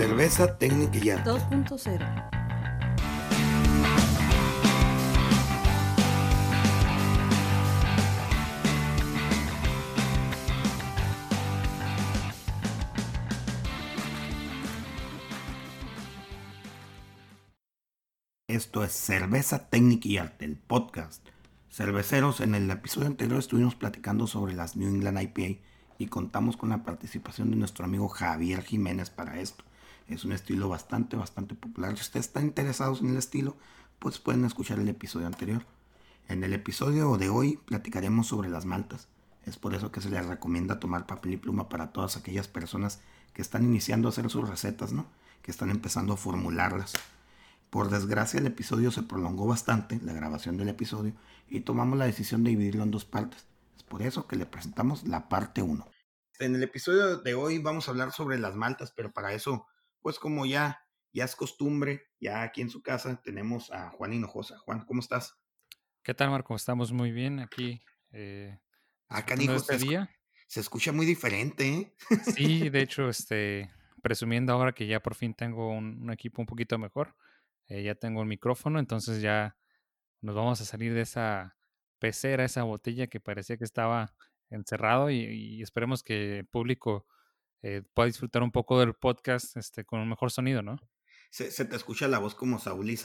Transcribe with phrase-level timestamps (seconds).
[0.00, 1.24] Cerveza técnica ya.
[1.24, 2.30] 2.0.
[18.48, 21.28] Esto es Cerveza Técnica y Arte, el podcast.
[21.70, 25.60] Cerveceros, en el episodio anterior estuvimos platicando sobre las New England IPA
[25.98, 29.64] y contamos con la participación de nuestro amigo Javier Jiménez para esto.
[30.10, 31.96] Es un estilo bastante, bastante popular.
[31.96, 33.56] Si ustedes están interesados en el estilo,
[34.00, 35.64] pues pueden escuchar el episodio anterior.
[36.28, 39.06] En el episodio de hoy platicaremos sobre las maltas.
[39.46, 43.00] Es por eso que se les recomienda tomar papel y pluma para todas aquellas personas
[43.32, 45.06] que están iniciando a hacer sus recetas, ¿no?
[45.42, 46.94] Que están empezando a formularlas.
[47.70, 51.12] Por desgracia el episodio se prolongó bastante, la grabación del episodio,
[51.48, 53.46] y tomamos la decisión de dividirlo en dos partes.
[53.76, 55.86] Es por eso que le presentamos la parte 1.
[56.40, 59.66] En el episodio de hoy vamos a hablar sobre las maltas, pero para eso,
[60.02, 64.58] pues como ya, ya es costumbre, ya aquí en su casa tenemos a Juan Hinojosa.
[64.58, 65.38] Juan, ¿cómo estás?
[66.02, 66.54] ¿Qué tal, Marco?
[66.54, 67.80] Estamos muy bien aquí.
[68.12, 68.58] Eh,
[69.08, 70.10] Acá, ah, este se, día.
[70.46, 71.94] se escucha muy diferente, ¿eh?
[72.34, 73.70] Sí, de hecho, este,
[74.02, 77.14] presumiendo ahora que ya por fin tengo un equipo un poquito mejor
[77.70, 79.56] eh, ya tengo el micrófono, entonces ya
[80.20, 81.56] nos vamos a salir de esa
[82.00, 84.12] pecera, esa botella que parecía que estaba
[84.50, 87.06] encerrado y, esperemos que el público
[87.62, 90.78] eh, pueda disfrutar un poco del podcast este, con un mejor sonido, ¿no?
[91.30, 92.90] Se, te escucha la voz como Saúl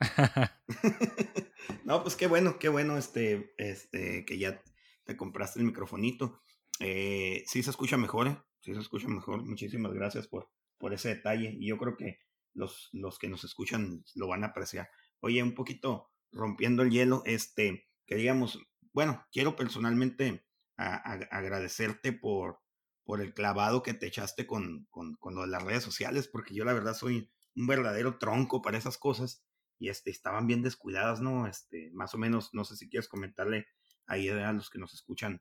[1.84, 4.62] no, pues qué bueno, qué bueno este, este, que ya
[5.04, 6.42] te compraste el microfonito.
[6.80, 8.38] Eh, sí se escucha mejor, ¿eh?
[8.60, 9.44] sí se escucha mejor.
[9.44, 11.56] Muchísimas gracias por, por ese detalle.
[11.58, 12.20] Y yo creo que
[12.52, 14.88] los, los que nos escuchan lo van a apreciar.
[15.20, 18.58] Oye, un poquito rompiendo el hielo, este, queríamos,
[18.92, 22.58] bueno, quiero personalmente agradecerte por,
[23.04, 26.54] por el clavado que te echaste con, con, con, lo de las redes sociales, porque
[26.54, 29.44] yo la verdad soy un verdadero tronco para esas cosas
[29.78, 31.46] y este, estaban bien descuidadas, ¿no?
[31.46, 33.66] Este, más o menos, no sé si quieres comentarle
[34.06, 35.40] ahí a los que nos escuchan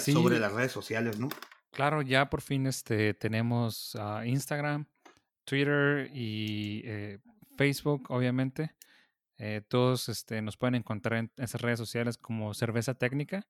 [0.00, 1.28] sobre las redes sociales, ¿no?
[1.70, 4.86] Claro, ya por fin este, tenemos Instagram,
[5.44, 7.18] Twitter y eh,
[7.56, 8.74] Facebook, obviamente.
[9.36, 13.46] Eh, todos este, nos pueden encontrar en esas redes sociales como Cerveza Técnica.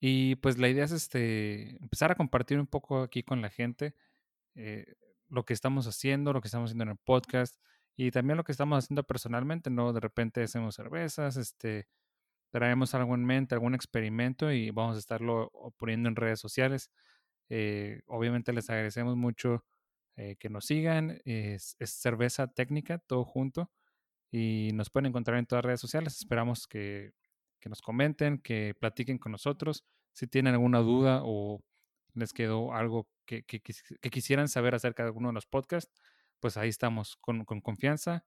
[0.00, 3.94] Y pues la idea es este, empezar a compartir un poco aquí con la gente
[4.54, 4.94] eh,
[5.28, 7.56] lo que estamos haciendo, lo que estamos haciendo en el podcast
[7.96, 9.92] y también lo que estamos haciendo personalmente, ¿no?
[9.92, 11.88] De repente hacemos cervezas, este,
[12.50, 16.90] traemos algo en mente, algún experimento y vamos a estarlo poniendo en redes sociales.
[18.06, 19.64] obviamente les agradecemos mucho
[20.18, 21.20] eh, que nos sigan.
[21.24, 23.70] Es, cerveza técnica, todo junto.
[24.32, 26.16] Y nos pueden encontrar en todas las redes sociales.
[26.16, 27.12] Esperamos que,
[27.66, 29.84] nos comenten, que platiquen con nosotros.
[30.12, 31.62] Si tienen alguna duda o
[32.14, 35.92] les quedó algo que, quisieran saber acerca de alguno de los podcasts,
[36.40, 38.24] pues ahí estamos con, confianza.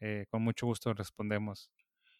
[0.00, 1.70] Eh, con mucho gusto respondemos.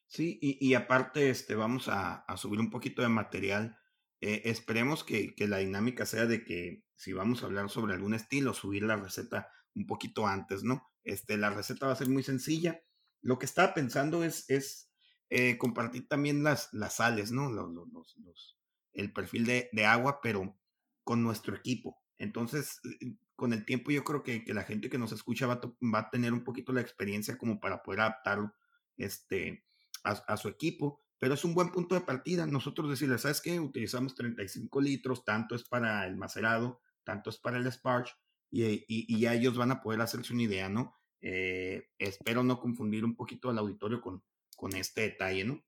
[0.06, 3.76] Sí, y, aparte este, vamos a, subir un poquito de material
[4.20, 8.54] eh, esperemos que, la dinámica sea de que si vamos a hablar sobre algún estilo,
[8.54, 10.88] subir la receta un poquito antes, ¿no?
[11.04, 12.80] Este, la receta va a ser muy sencilla.
[13.20, 14.90] Lo que estaba pensando es, es
[15.30, 17.50] eh, compartir también las, las sales, ¿no?
[17.50, 18.58] Los, los,
[18.92, 20.58] el perfil de, agua, pero
[21.04, 22.02] con nuestro equipo.
[22.18, 25.60] Entonces, eh, con el tiempo yo creo que, la gente que nos escucha va,
[25.94, 28.54] va, a tener un poquito la experiencia como para poder adaptarlo
[28.96, 29.64] este,
[30.02, 32.46] a su equipo pero es un buen punto de partida.
[32.46, 33.58] Nosotros decirles, ¿sabes qué?
[33.58, 38.12] Utilizamos 35 litros, tanto es para el macerado, tanto es para el sparge,
[38.50, 40.94] y, y, ya ellos van a poder hacerse una idea, ¿no?
[41.20, 44.22] Eh, espero no confundir un poquito al auditorio con,
[44.56, 45.64] con este detalle, ¿no?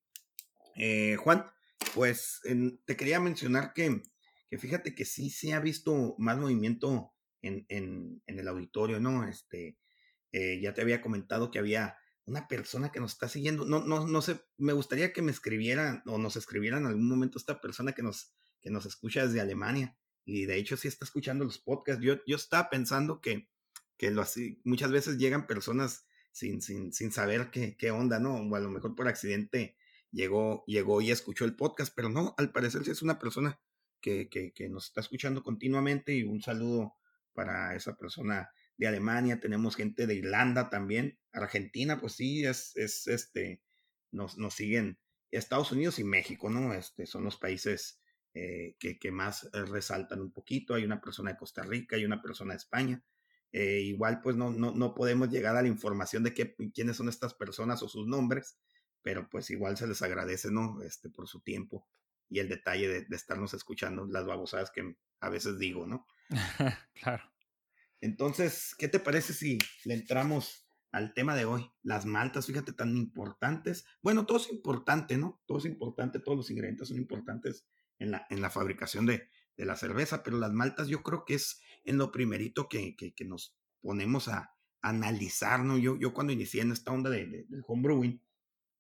[0.74, 1.46] Eh, Juan,
[1.94, 2.40] pues
[2.84, 4.02] te quería mencionar que,
[4.50, 7.12] que fíjate que sí se ha visto más movimiento
[7.42, 9.28] en, en, el auditorio, ¿no?
[9.28, 9.78] Este,
[10.32, 13.64] eh, ya te había comentado que había una persona que nos está siguiendo.
[13.64, 17.38] No, no, no sé, me gustaría que me escribieran o nos escribieran en algún momento
[17.38, 19.96] esta persona que nos, que nos escucha desde Alemania.
[20.24, 22.04] Y de hecho sí está escuchando los podcasts.
[22.04, 23.48] Yo, yo estaba pensando que,
[23.96, 28.36] que lo así, muchas veces llegan personas sin, sin, sin saber qué, qué onda, ¿no?
[28.36, 29.76] O a lo mejor por accidente
[30.10, 33.60] llegó, llegó y escuchó el podcast, pero no, al parecer sí es una persona
[34.00, 36.94] que, que, que nos está escuchando continuamente y un saludo
[37.32, 43.08] para esa persona de Alemania, tenemos gente de Irlanda también, Argentina, pues sí, es, es
[43.08, 43.60] este,
[44.12, 44.98] nos, nos siguen
[45.30, 46.72] Estados Unidos y México, ¿no?
[46.72, 48.00] Este, son los países
[48.34, 50.74] eh, que, que, más eh, resaltan un poquito.
[50.74, 53.02] Hay una persona de Costa Rica, hay una persona de España.
[53.52, 57.08] Eh, igual, pues no, no, no podemos llegar a la información de qué, quiénes son
[57.08, 58.58] estas personas o sus nombres,
[59.02, 60.82] pero pues igual se les agradece, ¿no?
[60.82, 61.88] Este, por su tiempo
[62.28, 66.06] y el detalle de, de estarnos escuchando las babosadas que a veces digo, ¿no?
[66.94, 67.24] claro.
[68.00, 71.70] Entonces, ¿qué te parece si le entramos al tema de hoy?
[71.82, 73.86] Las maltas, fíjate, tan importantes.
[74.02, 75.40] Bueno, todo es importante, ¿no?
[75.46, 77.66] Todo es importante, todos los ingredientes son importantes
[77.98, 81.34] en la, en la fabricación de, de la cerveza, pero las maltas yo creo que
[81.34, 85.76] es en lo primerito que, que, nos ponemos a, analizar, ¿no?
[85.76, 88.22] Yo, yo cuando inicié en esta onda de, de, del homebrewing,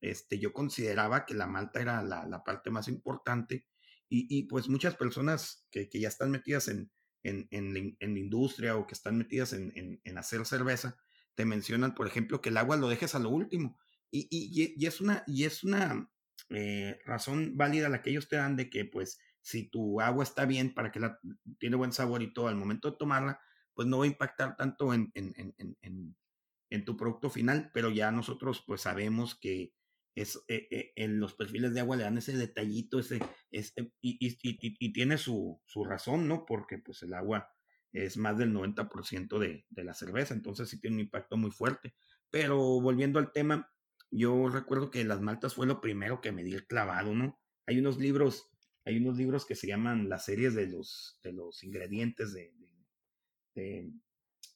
[0.00, 3.66] este, yo consideraba que la malta era la, la parte más importante
[4.08, 6.90] y, y, pues muchas personas que, que ya están metidas en,
[7.24, 10.96] en, en, en, la industria o que están metidas en, en, hacer cerveza,
[11.34, 13.78] te mencionan, por ejemplo, que el agua lo dejes a lo último.
[14.10, 16.10] Y, y, y es una, y es una
[16.48, 20.44] eh, razón válida la que ellos te dan de que, pues, si tu agua está
[20.44, 21.18] bien para que la,
[21.58, 23.40] tiene buen sabor y todo al momento de tomarla,
[23.74, 26.16] pues no va a impactar tanto en, en, en,
[26.70, 29.72] en tu producto final, pero ya nosotros pues sabemos que
[30.14, 34.18] es, eh, eh, en los perfiles de agua le dan ese detallito, ese, ese y,
[34.20, 36.44] y, y, y, tiene su, su razón, ¿no?
[36.44, 37.48] Porque pues el agua
[37.92, 41.94] es más del 90% de, de la cerveza, entonces sí tiene un impacto muy fuerte.
[42.30, 43.72] Pero volviendo al tema,
[44.10, 47.38] yo recuerdo que las maltas fue lo primero que me di el clavado, ¿no?
[47.66, 48.47] Hay unos libros,
[48.88, 52.54] hay unos libros que se llaman las series de los, de los ingredientes de,
[53.54, 53.92] de,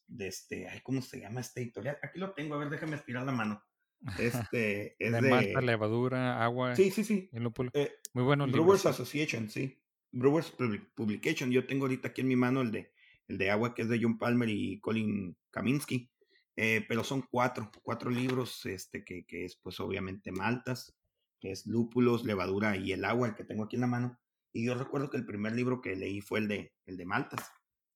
[0.07, 1.99] de este, ay, ¿cómo se llama esta editorial?
[2.03, 3.63] Aquí lo tengo, a ver, déjame estirar la mano.
[4.19, 6.75] Este, es de, malta, levadura, agua.
[6.75, 7.31] Sí, sí, sí.
[7.75, 8.49] Eh, Muy bueno.
[8.49, 9.81] Brewers Association, sí.
[10.11, 10.53] Brewers
[10.97, 11.53] Publication.
[11.53, 12.93] Yo tengo ahorita aquí en mi mano el de,
[13.29, 16.11] el de agua, que es de John Palmer y Colin Kaminsky.
[16.57, 20.97] Eh, pero son cuatro, cuatro libros, este, que, que es pues obviamente maltas,
[21.39, 24.19] que es lúpulos, levadura y el agua, el que tengo aquí en la mano.
[24.53, 27.51] Y yo recuerdo que el primer libro que leí fue el de, el de maltas.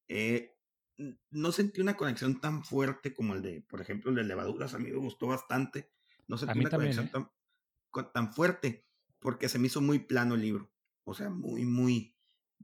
[0.09, 0.57] Eh,
[1.31, 4.75] no sentí una conexión tan fuerte como el de, por ejemplo, el de levaduras.
[4.75, 5.93] A mí me gustó bastante.
[6.27, 7.29] No sentí una también, conexión ¿eh?
[7.93, 8.87] tan, tan, fuerte
[9.19, 10.73] porque se me hizo muy plano el libro.
[11.05, 12.17] O sea, muy, muy.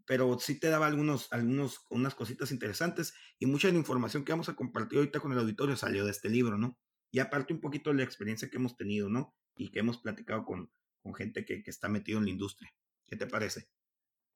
[0.07, 4.33] Pero sí te daba algunos, algunos, unas cositas interesantes y mucha de la información que
[4.33, 6.79] vamos a compartir ahorita con el auditorio salió de este libro, ¿no?
[7.11, 9.37] Y aparte un poquito de la experiencia que hemos tenido, ¿no?
[9.55, 10.73] Y que hemos platicado con,
[11.03, 12.75] con gente que, que está metido en la industria.
[13.07, 13.69] ¿Qué te parece?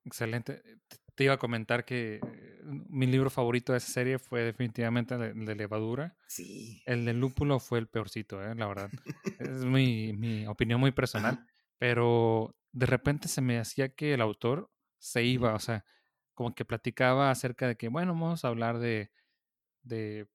[0.07, 0.61] Excelente.
[1.15, 5.45] Te iba a comentar que eh, mi libro favorito de esa serie fue definitivamente el
[5.45, 6.15] de levadura.
[6.27, 6.81] Sí.
[6.85, 8.55] El de lúpulo fue el peorcito, ¿eh?
[8.55, 8.89] la verdad.
[9.39, 11.45] es mi, mi, opinión muy personal.
[11.77, 15.85] Pero de repente se me hacía que el autor se iba, o sea,
[16.33, 19.11] como que platicaba acerca de que, bueno, vamos a hablar de,
[19.81, 20.27] de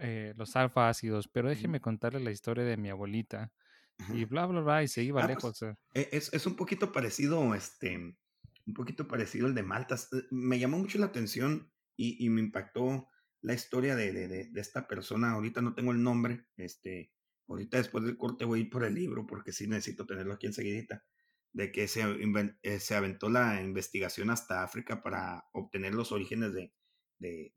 [0.00, 3.52] eh, los alfa ácidos, pero déjeme contarle la historia de mi abuelita.
[4.12, 5.60] Y bla, bla, bla, y se iba ah, lejos.
[5.60, 8.16] Pues, es, es un poquito parecido, este
[8.66, 10.08] un poquito parecido al de Maltas.
[10.12, 13.08] Eh, me llamó mucho la atención y, y me impactó
[13.40, 15.32] la historia de, de, de, esta persona.
[15.32, 16.46] Ahorita no tengo el nombre.
[16.56, 17.12] Este,
[17.48, 20.46] ahorita después del corte voy a ir por el libro porque sí necesito tenerlo aquí
[20.46, 21.04] enseguidita.
[21.52, 22.02] De que se,
[22.62, 26.72] eh, se aventó la investigación hasta África para obtener los orígenes de,
[27.18, 27.52] de,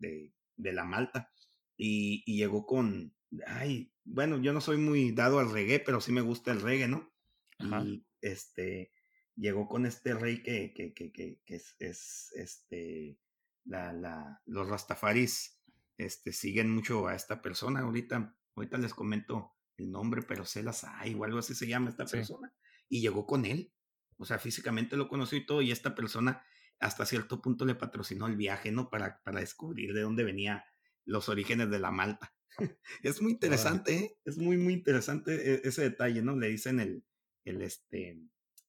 [0.57, 1.31] de la malta.
[1.77, 3.15] Y, y, llegó con,
[3.47, 6.87] ay, bueno, yo no soy muy dado al reggae, pero sí me gusta el reggae,
[6.87, 7.13] ¿no?
[7.59, 7.83] Ajá.
[7.85, 8.91] Y este,
[9.35, 13.19] llegó con este rey que, que, que, que, que es, es, este,
[13.63, 15.59] la, la, los rastafaris
[15.97, 17.81] este, siguen mucho a esta persona.
[17.81, 21.89] Ahorita, ahorita les comento el nombre, pero se las hay o algo así se llama
[21.89, 22.17] esta sí.
[22.17, 22.53] persona.
[22.89, 23.73] Y llegó con él.
[24.17, 26.45] O sea, físicamente lo conoció y todo, y esta persona
[26.79, 28.89] hasta cierto punto le patrocinó el viaje, ¿no?
[28.89, 30.65] Para, para descubrir de dónde venía
[31.03, 32.33] los orígenes de la malta.
[33.03, 34.19] es muy interesante, ¿eh?
[34.23, 36.37] Es muy, muy interesante ese detalle, ¿no?
[36.37, 37.03] Le dicen el,
[37.43, 38.21] el, este,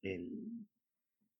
[0.02, 0.66] el,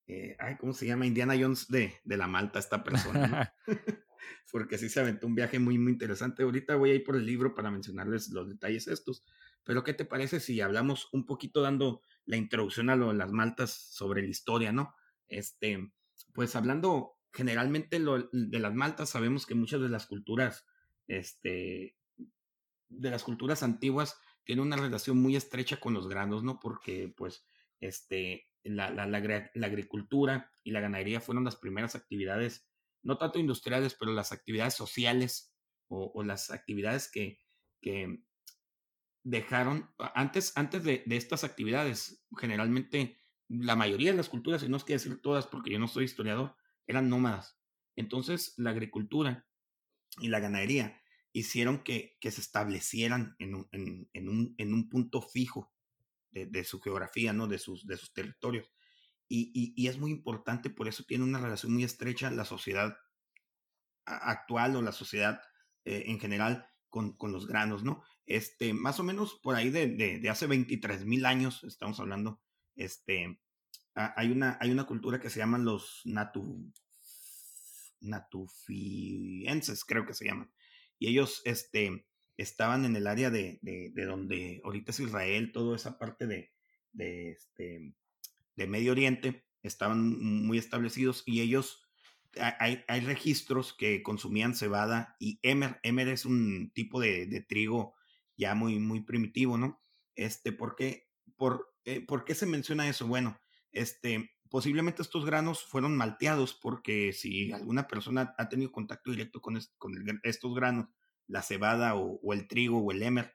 [0.07, 1.07] eh, ay, ¿cómo se llama?
[1.07, 3.75] Indiana Jones de, de la Malta, esta persona, ¿no?
[4.53, 6.43] Porque sí se aventó un viaje muy, muy interesante.
[6.43, 9.25] Ahorita voy a ir por el libro para mencionarles los detalles estos.
[9.65, 13.33] Pero, ¿qué te parece si hablamos un poquito dando la introducción a lo de las
[13.33, 14.95] maltas sobre la historia, ¿no?
[15.29, 15.93] Este,
[16.33, 20.65] pues hablando generalmente lo, de las maltas, sabemos que muchas de las culturas,
[21.09, 21.97] este,
[22.89, 26.61] de las culturas antiguas, tienen una relación muy estrecha con los granos, ¿no?
[26.61, 27.45] Porque, pues,
[27.81, 32.69] este, la, la, la, agricultura y la ganadería fueron las primeras actividades,
[33.03, 35.55] no tanto industriales, pero las actividades sociales
[35.89, 37.39] o, las actividades que,
[37.81, 38.21] que,
[39.25, 43.19] dejaron, antes, antes de, estas actividades, generalmente
[43.49, 46.05] la mayoría de las culturas, y no es que decir todas porque yo no soy
[46.05, 46.57] historiador,
[46.87, 47.61] eran nómadas.
[47.97, 49.49] Entonces la agricultura
[50.21, 51.01] y la ganadería
[51.33, 55.73] hicieron que, que se establecieran en un, en, un, en un punto fijo
[56.45, 57.47] de, su geografía, ¿no?
[57.47, 58.71] De sus, de sus territorios.
[59.29, 62.97] Y, y, y, es muy importante, por eso tiene una relación muy estrecha la sociedad
[64.05, 65.41] actual o la sociedad
[65.85, 68.03] eh, en general con, con, los granos, ¿no?
[68.27, 72.41] Este, más o menos por ahí de, de, de hace 23 mil años, estamos hablando,
[72.77, 73.41] este,
[73.95, 76.71] hay una, hay una cultura que se llaman los natu,
[78.01, 80.51] natufienses, creo que se llaman.
[80.99, 85.77] y ellos, este, estaban en el área de, de, de donde ahorita es Israel, toda
[85.77, 86.53] esa parte de,
[86.93, 87.95] de, este,
[88.55, 91.83] de Medio Oriente, estaban muy establecidos y ellos,
[92.39, 95.81] hay, hay, registros que consumían cebada y emer.
[95.83, 97.95] Emer es un tipo de, de trigo
[98.37, 99.83] ya muy, muy primitivo, ¿no?
[100.15, 103.07] Este, ¿por qué, por, eh, ¿por qué se menciona eso?
[103.07, 103.39] Bueno,
[103.73, 109.59] este, posiblemente estos granos fueron malteados porque si alguna persona ha tenido contacto directo con,
[109.79, 110.89] con estos granos,
[111.29, 113.35] la cebada o, el trigo o el emer,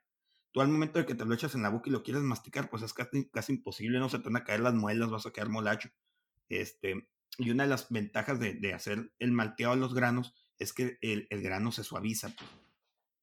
[0.52, 2.70] tú al momento de que te lo echas en la boca y lo quieres masticar,
[2.70, 5.32] pues es casi, casi imposible, no se te van a caer las muelas, vas a
[5.32, 5.90] quedar molacho.
[6.50, 7.08] Este,
[7.38, 10.98] y una de las ventajas de, de hacer el malteado de los granos es que
[11.02, 12.30] el, el grano se suaviza.
[12.36, 12.50] Pues.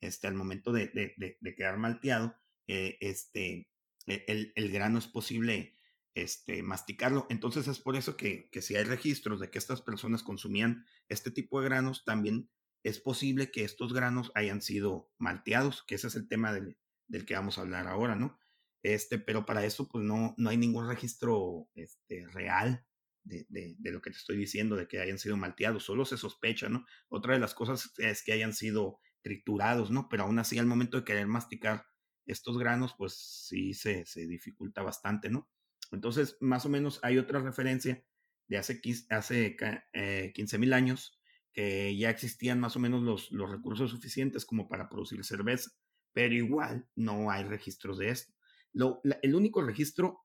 [0.00, 3.68] Este, al momento de, de, de quedar malteado, eh, este,
[4.06, 5.76] e, el, el, grano es posible
[6.14, 7.26] este, masticarlo.
[7.30, 11.30] Entonces es por eso que, que si hay registros de que estas personas consumían este
[11.30, 12.48] tipo de granos, también
[12.88, 17.24] es posible que estos granos hayan sido malteados, que ese es el tema del, del
[17.26, 18.38] que vamos a hablar ahora, ¿no?
[18.82, 22.86] Este, pero para eso, pues no, no hay ningún registro este, real
[23.24, 26.16] de, de, de, lo que te estoy diciendo, de que hayan sido malteados, solo se
[26.16, 26.86] sospecha, ¿no?
[27.08, 30.08] Otra de las cosas es que hayan sido triturados, ¿no?
[30.08, 31.86] Pero aún así, al momento de querer masticar
[32.26, 33.14] estos granos, pues
[33.48, 35.50] sí se, se dificulta bastante, ¿no?
[35.90, 38.04] Entonces, más o menos hay otra referencia
[38.48, 38.80] de hace,
[39.10, 39.56] hace
[39.92, 41.17] eh, 15 mil años
[41.58, 45.72] que ya existían más o menos los, los recursos suficientes como para producir cerveza
[46.12, 48.32] pero igual no hay registros de esto.
[48.72, 50.24] Lo, el único registro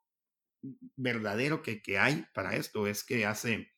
[0.96, 3.74] verdadero que, que, hay para esto es que hace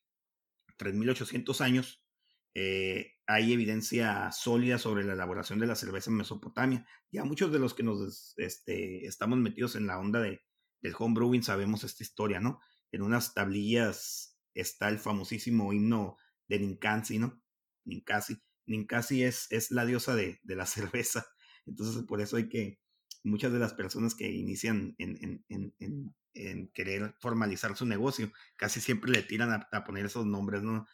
[0.78, 2.06] 3.800 años
[2.54, 6.88] eh, hay evidencia sólida sobre la elaboración de la cerveza en Mesopotamia.
[7.12, 10.42] Ya muchos de los que nos este, estamos metidos en la onda de,
[10.82, 12.60] del homebrewing sabemos esta historia, ¿no?
[12.92, 17.42] En unas tablillas está el famosísimo himno de Ninkasi, ¿no?
[17.86, 18.42] Ninkasi.
[18.66, 21.26] Ninkasi es, es la diosa de, de la cerveza
[21.66, 22.80] entonces, por eso hay que,
[23.24, 28.82] muchas de las personas que inician en, en, en, en querer formalizar su negocio, casi
[28.82, 30.86] siempre le tiran a, poner esos nombres, ¿no?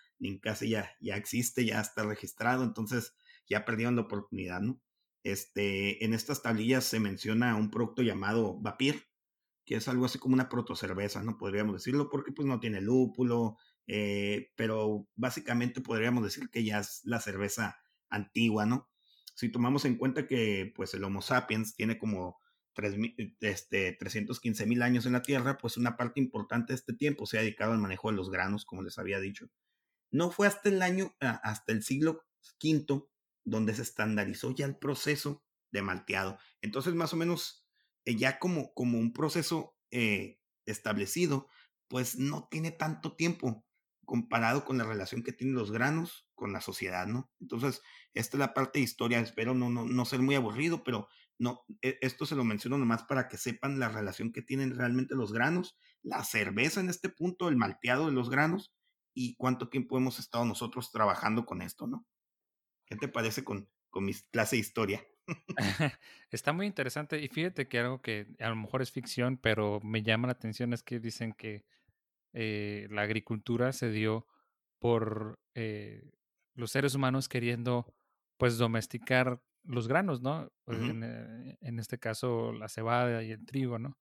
[0.42, 3.16] casi ya, ya existe, ya está registrado, entonces
[3.50, 4.80] ya perdieron la oportunidad, ¿no?
[5.24, 9.04] Este, en estas tablillas se menciona un producto llamado Vapir,
[9.66, 11.38] que es algo así como una protocerveza, ¿no?
[11.38, 13.58] Podríamos decirlo, porque pues no tiene lúpulo,
[13.88, 18.92] eh, pero básicamente podríamos decir que ya es la cerveza antigua, ¿no?
[19.36, 22.40] si tomamos en cuenta que pues el Homo sapiens tiene como
[22.74, 22.96] 3,
[23.40, 27.38] este, 315 mil años en la Tierra, pues una parte importante de este tiempo se
[27.38, 29.48] ha dedicado al manejo de los granos, como les había dicho.
[30.12, 32.24] No fue hasta el año, hasta el siglo
[32.64, 33.04] V,
[33.44, 36.38] donde se estandarizó ya el proceso de malteado.
[36.62, 37.66] Entonces, más o menos,
[38.06, 41.48] eh, ya como, como un proceso eh, establecido,
[41.88, 43.66] pues no tiene tanto tiempo
[44.06, 47.32] comparado con la relación que tienen los granos con la sociedad, ¿no?
[47.40, 47.82] Entonces,
[48.14, 51.64] esta es la parte de historia, espero no, no, no ser muy aburrido, pero no,
[51.82, 55.34] e, esto se lo menciono nomás para que sepan la relación que tienen realmente los
[55.34, 58.74] granos, la cerveza en este punto, el malteado de los granos
[59.14, 62.06] y cuánto tiempo hemos estado nosotros trabajando con esto, ¿no?
[62.86, 65.06] ¿Qué te parece con, con mi clase de historia?
[66.32, 70.04] Está muy interesante y fíjate que algo que a lo mejor es ficción, pero me
[70.04, 71.66] llama la atención es que dicen que
[72.34, 74.28] eh, la agricultura se dio
[74.80, 76.12] por eh,
[76.56, 77.94] los seres humanos queriendo
[78.38, 80.52] pues domesticar los granos, ¿no?
[80.66, 80.90] Uh -huh.
[80.90, 83.98] en, eh, en, este caso la cebada y el trigo, ¿no?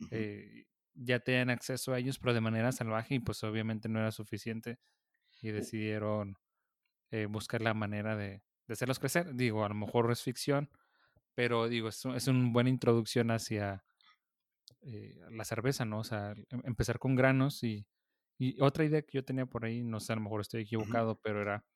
[0.00, 0.08] Uh -huh.
[0.10, 4.10] eh, ya tenían acceso a ellos, pero de manera salvaje y pues obviamente no era
[4.10, 4.78] suficiente
[5.42, 6.38] y decidieron
[7.10, 9.34] eh, buscar la manera de, de, hacerlos crecer.
[9.34, 10.70] Digo, a lo mejor es ficción,
[11.34, 13.84] pero digo, es, es una buena introducción hacia
[14.86, 16.00] eh, la cerveza, ¿no?
[16.00, 17.86] O sea, em, empezar con granos y,
[18.38, 21.12] y, otra idea que yo tenía por ahí, no sé, a lo mejor estoy equivocado,
[21.12, 21.20] uh -huh.
[21.22, 21.66] pero era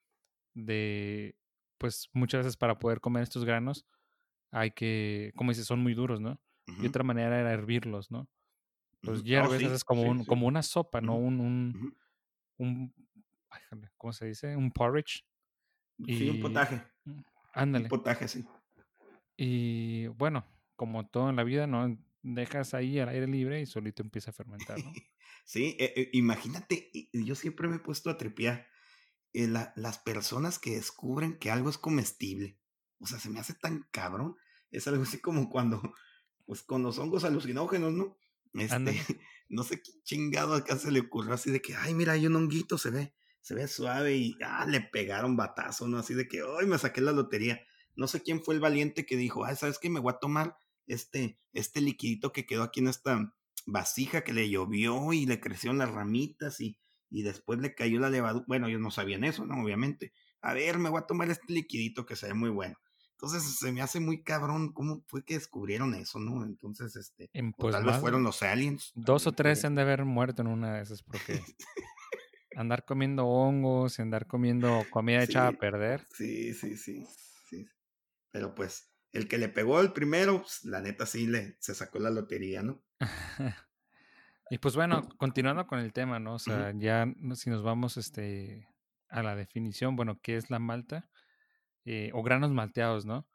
[0.55, 1.37] de,
[1.79, 3.87] pues muchas veces para poder comer estos granos
[4.53, 6.41] hay que, como dices, son muy duros, ¿no?
[6.69, 6.85] Uh -huh.
[6.85, 8.29] Y otra manera era hervirlos, ¿no?
[9.03, 10.27] Los Oh, hierves, sí, haces como, sí, un, sí.
[10.27, 11.17] como una sopa, ¿no?
[11.17, 11.41] Un,
[12.59, 12.95] un,
[13.51, 13.63] ay,
[13.97, 14.57] ¿cómo se dice?
[14.57, 15.25] Un porridge.
[16.07, 16.83] Sí, un Y, potaje.
[17.05, 17.89] mm, Un ándale.
[17.89, 18.47] potaje, sí.
[19.37, 20.45] Y bueno,
[20.77, 21.97] como todo en la vida, ¿no?
[22.23, 24.93] Dejas ahí al aire libre y solito empieza a fermentar, ¿no?
[25.45, 28.69] Sí, eh, eh, imagínate, yo siempre me he puesto a tripear
[29.33, 32.59] eh, la- las personas que descubren que algo es comestible.
[32.99, 34.37] O sea, se me hace tan cabrón.
[34.71, 35.81] Es algo así como cuando,
[36.47, 38.19] pues con los hongos alucinógenos, ¿no?
[38.55, 38.93] Este,
[39.49, 42.37] no sé qué chingado acá se le ocurrió así de que, ay, mira, hay un
[42.37, 45.99] honguito, se ve, se ve suave y, ah, le pegaron batazo, ¿no?
[45.99, 47.61] Así de que, ay, me saqué la lotería.
[47.97, 49.91] No sé quién fue el valiente que dijo, ay, ¿sabes qué?
[49.91, 50.57] Me voy a tomar
[50.93, 53.33] este, este liquidito que quedó aquí en esta
[53.67, 56.79] vasija que le llovió y le crecieron las ramitas y,
[57.11, 58.45] y después le cayó la levadura.
[58.49, 59.63] Bueno, ellos no sabían eso, ¿no?
[59.63, 60.13] Obviamente.
[60.41, 62.77] A ver, me voy a tomar este liquidito que se ve muy bueno.
[63.13, 66.43] Entonces se me hace muy cabrón cómo fue que descubrieron eso, ¿no?
[66.43, 68.93] Entonces, este, pues tal vez fueron los aliens.
[68.95, 71.39] Dos o tres se han de haber muerto en una de esas porque
[72.57, 76.07] andar comiendo hongos y andar comiendo comida echada a perder.
[76.15, 77.07] Sí, sí, sí,
[77.47, 77.69] sí.
[78.31, 81.99] Pero pues el que le pegó el primero, pues, la neta sí le se sacó
[81.99, 82.83] la lotería, ¿no?
[84.51, 86.35] y pues bueno, continuando con el tema, ¿no?
[86.35, 88.69] O sea, ya si nos vamos este,
[89.09, 91.09] a la definición, bueno, ¿qué es la malta?
[91.85, 93.27] Eh, o granos malteados, ¿no?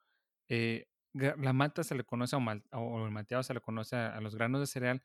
[0.48, 4.60] Eh, la malta se le conoce, o, el malteado se le conoce a, los granos
[4.60, 5.02] de cereal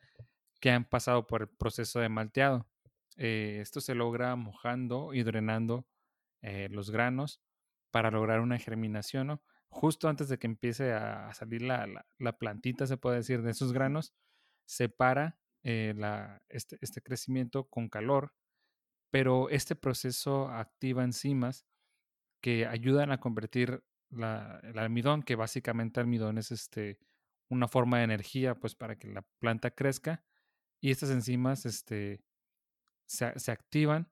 [0.60, 2.68] que han pasado por el proceso de malteado.
[3.16, 5.86] Eh, esto se logra mojando y drenando
[6.70, 7.42] los granos
[7.90, 9.42] para lograr una germinación, ¿no?
[9.70, 12.06] Justo antes de que empiece a salir la,
[12.38, 14.12] plantita, se puede decir, de esos granos,
[14.66, 15.94] separa eh,
[16.48, 18.34] este, este, crecimiento con calor,
[19.10, 21.66] pero este proceso activa enzimas
[22.40, 26.98] que ayudan a convertir el almidón, que básicamente el almidón es este,
[27.48, 30.24] una forma de energía pues, para que la planta crezca,
[30.80, 32.24] y estas enzimas este,
[33.06, 34.10] se, se activan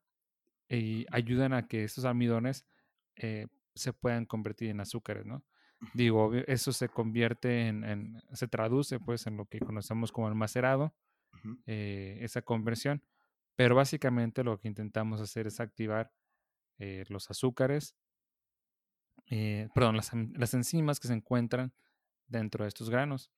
[0.69, 2.67] y ayudan a que estos almidones
[3.17, 3.49] eh,
[3.79, 5.45] se puedan convertir en azúcares, ¿no?
[5.95, 10.93] Digo, eso se convierte en, se traduce pues en lo que conocemos como el macerado,
[11.67, 13.03] eh, esa conversión,
[13.55, 16.13] pero básicamente lo que intentamos hacer es activar
[16.79, 17.95] eh, los azúcares,
[19.27, 21.73] eh, perdón, las, enzimas que se encuentran
[22.27, 23.31] dentro de estos granos.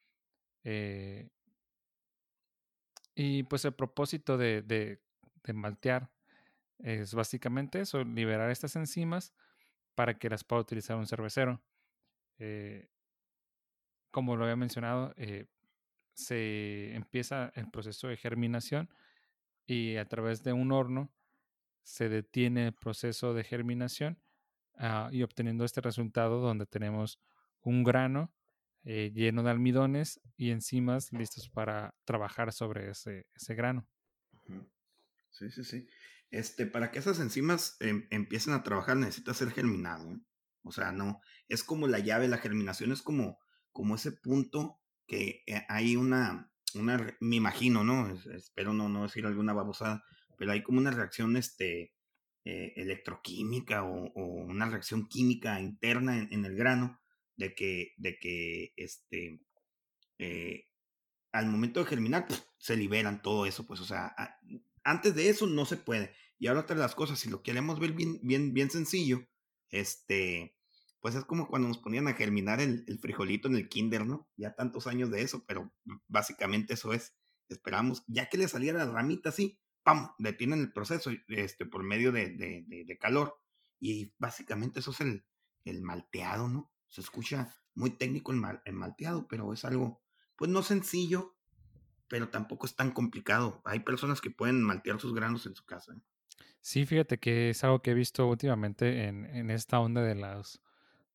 [3.15, 5.03] y pues el propósito de, de,
[5.43, 6.11] de maltear
[6.79, 9.35] es básicamente eso, liberar estas enzimas
[10.01, 11.61] para que las pueda utilizar un cervecero.
[12.39, 12.89] Eh,
[14.11, 15.45] como lo había mencionado, eh,
[16.15, 18.89] se empieza el proceso de germinación
[19.67, 21.13] y a través de un horno
[21.83, 24.19] se detiene el proceso de germinación
[24.79, 27.21] ah, y obteniendo este resultado donde tenemos
[27.61, 28.33] un grano
[28.85, 33.87] eh, lleno de almidones y enzimas listos para trabajar sobre ese, ese grano.
[35.29, 35.87] Sí, sí, sí.
[36.31, 40.21] Este, para que esas enzimas em, empiecen a trabajar necesita ser germinado.
[40.63, 43.39] O sea, no, es como la llave, la germinación es como,
[43.73, 48.15] como ese punto que eh, hay una, una, me imagino, ¿no?
[48.35, 50.05] espero no, no decir alguna babosada,
[50.39, 51.95] pero hay como una reacción este,
[52.45, 57.01] eh, electroquímica o, una reacción química interna en, el grano
[57.37, 59.43] de que, de que este,
[60.19, 60.67] eh,
[61.33, 62.27] al momento de germinar
[62.59, 64.15] se liberan todo eso, pues, o sea,
[64.85, 66.15] antes de eso no se puede.
[66.39, 69.27] Y ahora otra de las cosas, si lo queremos ver bien, bien, bien sencillo,
[69.69, 70.57] este,
[71.01, 74.29] pues es como cuando nos ponían a germinar el, frijolito en el kinder, ¿no?
[74.37, 75.73] Ya tantos años de eso, pero
[76.09, 77.15] básicamente eso es.
[77.49, 80.13] Esperamos, ya que le saliera la ramita así, ¡pam!
[80.19, 83.41] Detienen el proceso este, por medio de, de, calor.
[83.81, 85.25] Y básicamente eso es el,
[85.65, 86.71] el, malteado, ¿no?
[86.89, 90.03] Se escucha muy técnico el, el malteado, pero es algo,
[90.37, 91.37] pues no sencillo,
[92.11, 93.63] pero tampoco es tan complicado.
[93.65, 95.95] Hay personas que pueden maltear sus granos en su casa.
[96.61, 100.61] Sí, fíjate que es algo que he visto últimamente en, en esta onda de las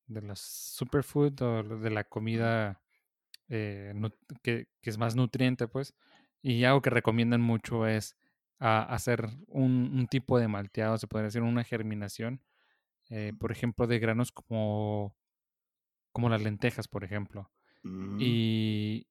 [0.08, 2.81] de las superfood o de la comida
[3.49, 3.93] eh,
[4.41, 5.93] que, es más nutriente, pues.
[6.41, 8.15] Y algo que recomiendan mucho es
[8.60, 12.41] hacer un, tipo de malteado, se podría decir una germinación,
[13.10, 15.15] eh, por ejemplo, de granos como,
[16.12, 17.51] como las lentejas, por ejemplo.
[17.84, 18.17] Mm.
[18.21, 19.08] Y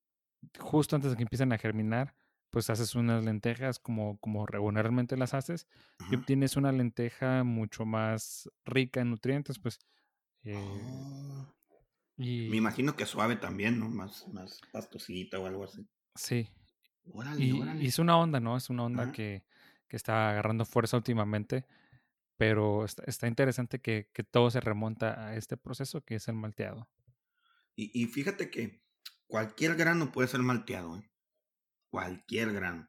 [0.59, 2.15] justo antes de que empiecen a germinar,
[2.55, 5.67] pues haces unas lentejas como, como regularmente las haces
[6.09, 9.81] y obtienes una lenteja mucho más rica en nutrientes, pues.
[10.45, 11.53] Eh, oh.
[12.17, 12.49] y...
[12.51, 13.89] Me imagino que suave también, ¿no?
[13.89, 15.85] Más, más pastosita o algo así.
[16.15, 16.49] Sí.
[17.39, 18.57] y, es una onda, ¿no?
[18.57, 19.45] Es una onda que,
[19.89, 21.67] que, está agarrando fuerza últimamente,
[22.37, 26.89] pero está, interesante que, que, todo se remonta a este proceso que es el malteado.
[27.75, 28.84] Y, y fíjate que
[29.35, 31.11] cualquier grano puede ser malteado, ¿eh?
[31.90, 32.88] cualquier grano.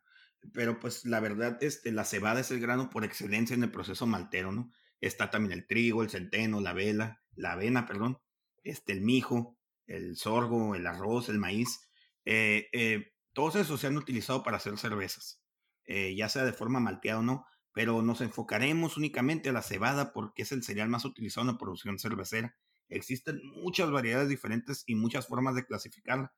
[0.54, 4.06] Pero pues la verdad, este, la cebada es el grano por excelencia en el proceso
[4.06, 4.72] maltero, ¿no?
[5.02, 8.20] Está también el trigo, el centeno, la vela, la avena, perdón,
[8.62, 11.90] este, el mijo, el sorgo, el arroz, el maíz.
[12.26, 15.42] Eh, eh, todos esos se han utilizado para hacer cervezas,
[15.88, 20.44] ya sea de forma malteada o no, pero nos enfocaremos únicamente a la cebada porque
[20.44, 22.56] es el cereal más utilizado en la producción cervecera.
[22.90, 26.34] Existen muchas variedades diferentes y muchas formas de clasificarla,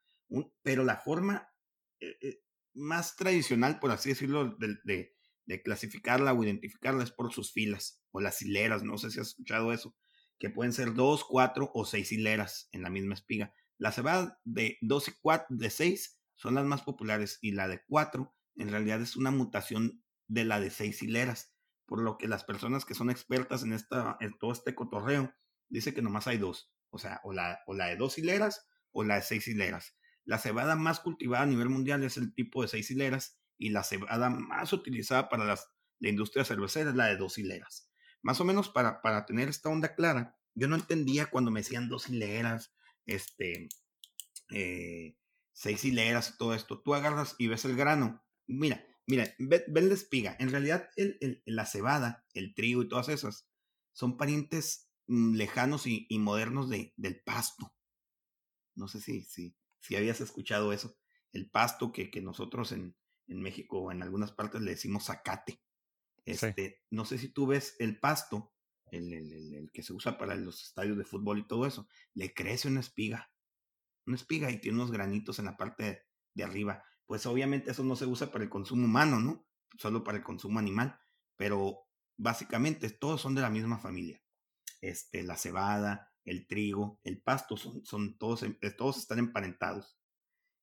[0.64, 1.50] pero la forma
[2.74, 5.14] más tradicional, por así decirlo, de,
[5.64, 8.84] clasificarla o identificarla es por sus filas o las hileras.
[8.84, 9.96] No sé si has escuchado eso,
[10.40, 13.54] que pueden ser dos, cuatro o seis hileras en la misma espiga.
[13.78, 17.82] La cebada de dos y cuatro, de seis son las más populares y la de
[17.88, 21.54] cuatro en realidad es una mutación de la de seis hileras,
[21.86, 25.34] por lo que las personas que son expertas en, esta, en todo este cotorreo
[25.70, 26.74] dicen que nomás hay dos.
[26.90, 29.96] o sea, o la, o la de dos hileras o la de seis hileras.
[30.24, 33.84] La cebada más cultivada a nivel mundial es el tipo de seis hileras y la
[33.84, 37.90] cebada más utilizada para las, la industria cervecera es la de dos hileras.
[38.22, 41.88] Más o menos para, para tener esta onda clara, yo no entendía cuando me decían
[41.88, 42.74] dos hileras,
[43.06, 43.70] este,
[44.52, 45.16] eh,
[45.54, 46.82] seis hileras y todo esto.
[46.82, 48.24] Tú agarras y ves el grano.
[48.48, 50.36] Mira, mira, ven la espiga.
[50.40, 53.48] En realidad, el, la cebada, el trigo y todas esas
[53.94, 57.74] son parientes lejanos y, modernos de, del pasto.
[58.76, 60.98] No sé si, si, si habías escuchado eso.
[61.32, 62.96] El pasto que, que nosotros en,
[63.28, 65.62] en México o en algunas partes le decimos zacate.
[66.26, 68.54] Este, No sé si tú ves el pasto,
[68.92, 72.34] el, el, el, que se usa para los estadios de fútbol y todo eso, le
[72.34, 73.32] crece una espiga
[74.08, 76.84] una espiga y tiene unos granitos en la parte de arriba.
[77.06, 79.46] Pues obviamente eso no se usa para el consumo humano, ¿no?
[79.78, 81.00] Solo para el consumo animal.
[81.36, 84.22] Pero básicamente todos son de la misma familia.
[84.82, 89.98] Este, la cebada, el trigo, el pasto, son, son todos, eh, todos están emparentados.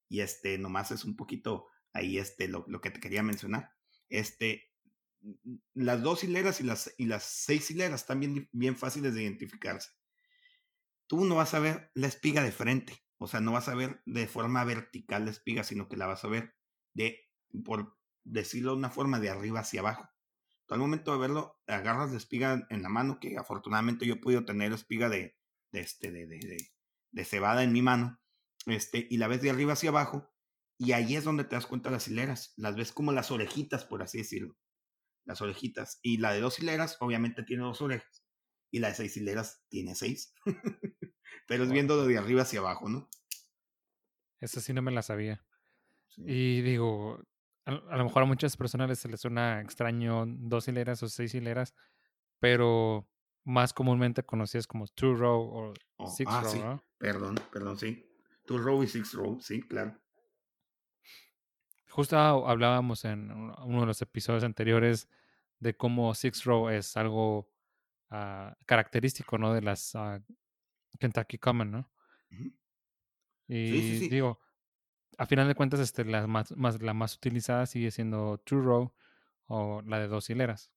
[0.08, 3.72] Y este, nomás es un poquito ahí este, lo, lo que te quería mencionar.
[4.08, 4.70] Este,
[5.72, 9.90] las dos hileras y las, y las seis hileras están bien, bien fáciles de identificarse.
[11.06, 13.02] Tú no vas a ver la espiga de frente.
[13.18, 16.24] O sea, no vas a ver de forma vertical la espiga, sino que la vas
[16.24, 16.54] a ver
[16.92, 17.28] de,
[17.64, 20.08] por decirlo de una forma, de arriba hacia abajo.
[20.68, 24.44] Al momento de verlo, agarras la espiga en la mano, que afortunadamente yo he podido
[24.44, 25.36] tener espiga de,
[25.72, 26.70] de, este, de, de,
[27.10, 28.20] de, cebada en mi mano,
[28.66, 30.32] este, y la ves de arriba hacia abajo,
[30.78, 32.52] y ahí es donde te das cuenta las hileras.
[32.56, 34.56] Las ves como las orejitas, por así decirlo.
[35.24, 36.00] Las orejitas.
[36.02, 38.24] Y la de dos hileras, obviamente tiene dos orejas.
[38.70, 40.34] Y la de seis hileras tiene seis.
[41.46, 43.08] pero es viendo de arriba hacia abajo, ¿no?
[44.40, 45.44] Esa sí no me la sabía.
[46.16, 47.22] Y digo,
[47.66, 51.74] a, lo mejor a muchas personas se les suena extraño dos hileras o seis hileras,
[52.38, 53.08] pero
[53.44, 56.60] más comúnmente conocidas como two row o oh, six ah, row, sí.
[56.98, 58.06] Perdón, perdón, sí.
[58.46, 59.98] Two row y six row, sí, claro.
[61.88, 65.08] Justo hablábamos en uno de los episodios anteriores
[65.60, 67.48] de cómo six row es algo
[68.10, 69.54] ah, característico, ¿no?
[69.54, 70.20] De las uh,
[70.98, 71.90] Kentucky Common, ¿no?
[73.46, 74.40] Y digo,
[75.18, 78.94] a final de cuentas, este, la, más, la más utilizada sigue siendo True Row
[79.46, 80.70] o la de dos hileras.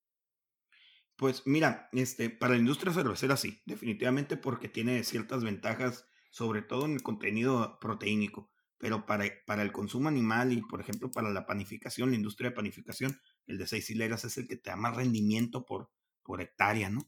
[1.16, 6.86] Pues mira, este, para la industria cervecera sí, definitivamente porque tiene ciertas ventajas, sobre todo
[6.86, 11.44] en el contenido proteínico, pero para, para el consumo animal y, por ejemplo, para la
[11.44, 14.94] panificación, la industria de panificación, el de seis hileras es el que te da más
[14.94, 15.90] rendimiento por,
[16.22, 17.00] por hectárea, ¿no?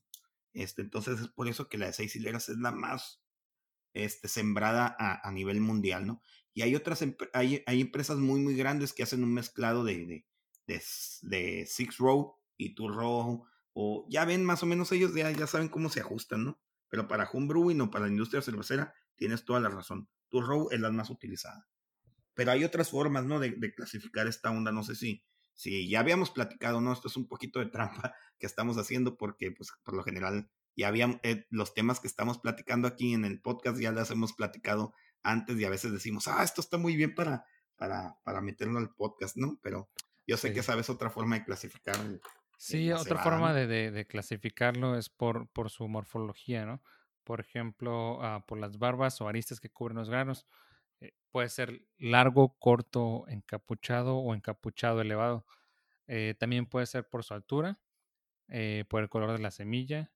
[0.52, 3.22] Este, entonces es por eso que la de seis hileras es la más
[3.92, 6.22] este, sembrada a, nivel mundial, ¿no?
[6.52, 10.24] Y hay otras, hay, hay, empresas muy, muy grandes que hacen un mezclado de,
[10.66, 10.82] de,
[11.22, 15.46] de, Six Row y Two Row, o ya ven más o menos ellos ya, ya
[15.46, 16.60] saben cómo se ajustan, ¿no?
[16.88, 20.08] Pero para homebrewing o para la industria cervecera tienes toda la razón.
[20.28, 21.68] Two Row es la más utilizada.
[22.34, 23.38] Pero hay otras formas, ¿no?
[23.38, 25.22] De, clasificar esta onda, no sé si,
[25.54, 26.92] si ya habíamos platicado, ¿no?
[26.92, 30.88] Esto es un poquito de trampa que estamos haciendo porque, pues, por lo general, ya
[30.88, 34.94] habían eh, los temas que estamos platicando aquí en el podcast, ya las hemos platicado
[35.22, 37.44] antes y a veces decimos, ah, esto está muy bien para,
[37.76, 39.58] para, para meterlo al podcast, ¿no?
[39.62, 39.90] Pero
[40.26, 41.96] yo sé que sabes otra forma de clasificar.
[42.56, 46.82] sí, otra forma de, de, clasificarlo es por, por su morfología, ¿no?
[47.24, 50.46] Por ejemplo, uh, por las barbas o aristas que cubren los granos.
[51.00, 55.46] Eh, puede ser largo, corto, encapuchado o encapuchado elevado.
[56.06, 57.80] Eh, también puede ser por su altura,
[58.48, 60.12] eh, por el color de la semilla,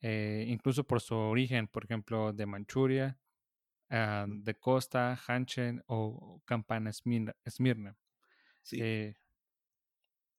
[0.00, 3.18] incluso por su origen, por ejemplo, de Manchuria,
[3.94, 7.96] ah, de Costa, Hanchen o Campana Esmirna.
[8.62, 8.80] Sí.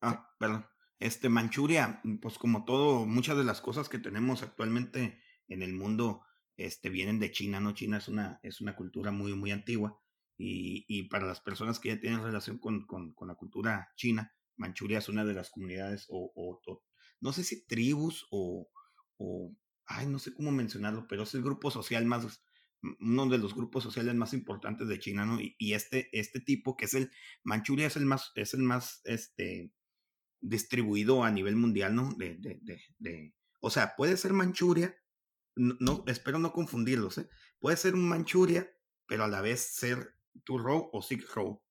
[0.01, 0.65] ah, perdón.
[0.99, 6.21] Este, Manchuria, pues como todo, muchas de las cosas que tenemos actualmente en el mundo
[6.57, 7.73] este, vienen de China, ¿no?
[7.73, 9.99] China es una, es una cultura muy, muy antigua
[10.37, 14.33] y, y para las personas que ya tienen relación con, con, con, la cultura china,
[14.55, 16.81] Manchuria es una de las comunidades o, o,
[17.21, 18.69] no sé si tribus o,
[19.17, 22.41] o, ay, no sé cómo mencionarlo, pero es el grupo social más,
[22.99, 25.39] uno de los grupos sociales más importantes de China, ¿no?
[25.39, 27.11] Y, y este, este tipo, que es el,
[27.43, 29.71] Manchuria es el más, es el más, este,
[30.41, 32.13] distribuido a nivel mundial, ¿no?
[32.13, 34.95] De, de, de, de, o sea, puede ser Manchuria,
[35.55, 37.29] no, espero no confundirlos, ¿eh?
[37.59, 38.69] Puede ser un Manchuria,
[39.07, 41.63] pero a la vez ser two row o six row.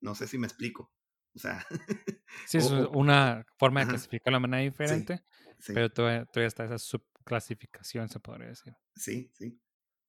[0.00, 0.92] No sé si me explico.
[1.34, 1.66] O sea.
[2.46, 5.24] sí, es una forma de clasificarlo de manera diferente,
[5.66, 8.74] pero todavía, todavía, está esa subclasificación, se podría decir.
[8.94, 9.60] Sí, sí.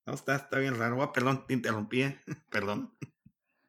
[0.05, 1.01] No, está, está bien raro.
[1.01, 2.03] Ah, perdón, te interrumpí.
[2.03, 2.19] ¿eh?
[2.49, 2.95] perdón.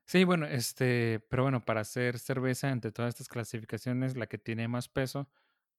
[0.05, 4.69] Sí, bueno, este, pero bueno, para hacer cerveza entre todas estas clasificaciones, la que tiene
[4.69, 5.29] más peso,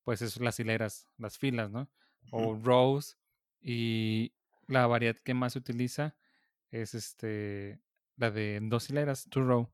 [0.04, 1.90] pues es las hileras, las filas, ¿no?
[2.32, 3.18] O rows,
[3.62, 4.34] y
[4.68, 6.16] la variedad que más se utiliza
[6.72, 7.80] es este,
[8.18, 9.72] la de dos hileras, two row.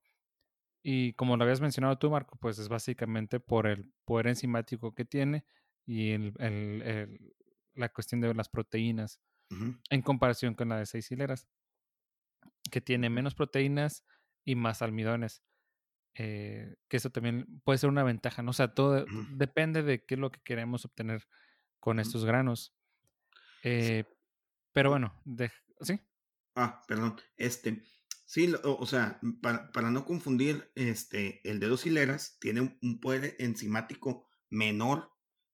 [0.84, 5.06] Y como lo habías mencionado tú, Marco, pues es básicamente por el poder enzimático que
[5.06, 5.46] tiene
[5.86, 7.36] y el, el, el,
[7.74, 9.20] la cuestión de las proteínas
[9.90, 11.48] En comparación con la de seis hileras,
[12.72, 14.06] que tiene menos proteínas
[14.46, 15.44] y más almidones.
[16.16, 18.52] eh, que eso también puede ser una ventaja, ¿no?
[18.52, 21.28] O sea, todo depende de qué es lo que queremos obtener
[21.80, 22.76] con estos granos.
[23.78, 23.94] Sí.
[24.00, 24.06] Eh,
[24.74, 26.00] pero bueno, de, sí,
[26.56, 27.16] Ah, perdón.
[27.38, 27.84] Este,
[28.26, 33.00] sí, o sea, para, para no confundir, este, el de dos hileras tiene un, un
[33.00, 35.12] poder enzimático menor,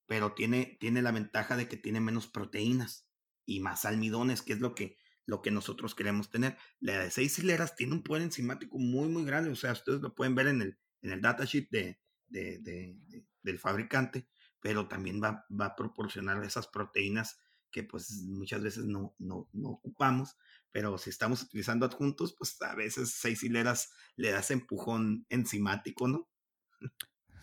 [0.07, 3.08] pero tiene, tiene la ventaja de que tiene menos proteínas
[3.49, 6.57] y más almidones, que es lo que, lo que nosotros queremos tener.
[6.79, 9.49] La de seis hileras tiene un poder enzimático muy, muy grande.
[9.49, 13.25] O sea, ustedes lo pueden ver en el, en el datasheet de, de, de- de-
[13.41, 14.27] del fabricante,
[14.59, 17.39] pero también va, va a proporcionar esas proteínas
[17.71, 20.35] que pues muchas veces no, no, no ocupamos
[20.71, 26.29] pero si estamos utilizando adjuntos, pues a veces seis hileras le das empujón enzimático, ¿no?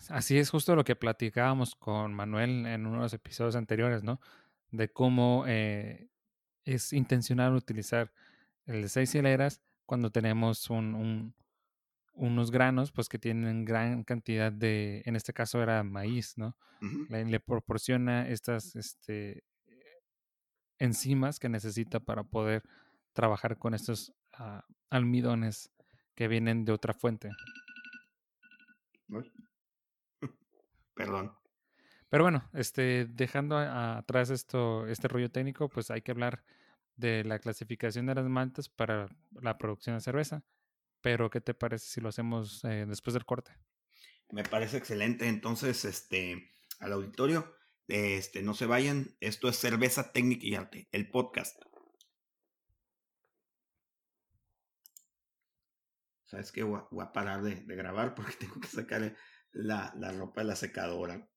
[0.09, 4.19] así es justo lo que platicábamos con Manuel en uno de los episodios anteriores, ¿no?
[4.77, 6.09] De cómo eh,
[6.65, 8.11] es intencional utilizar
[8.65, 11.33] el de seis hileras cuando tenemos un, un-
[12.13, 16.55] unos granos, pues que tienen gran cantidad de, en este caso era maíz, ¿no?
[17.09, 19.43] Le, le proporciona estas este,
[20.79, 22.63] enzimas que necesita para poder
[23.13, 25.71] trabajar con estos ah, almidones
[26.15, 27.31] que vienen de otra fuente.
[30.95, 31.33] Perdón.
[32.09, 36.43] Pero bueno, este, dejando atrás esto, este rollo técnico, pues hay que hablar
[36.95, 39.07] de la clasificación de las maltas para
[39.41, 40.43] la producción de cerveza.
[41.01, 43.51] Pero, ¿qué te parece si lo hacemos eh, después del corte?
[44.31, 45.27] Me parece excelente.
[45.27, 47.53] Entonces, este, al auditorio,
[47.87, 49.15] este, no se vayan.
[49.19, 51.61] Esto es Cerveza Técnica y Arte, el podcast.
[56.25, 56.63] ¿Sabes qué?
[56.63, 59.15] Voy a, voy a parar de, de grabar porque tengo que sacar
[59.51, 61.29] la, la ropa de la secadora.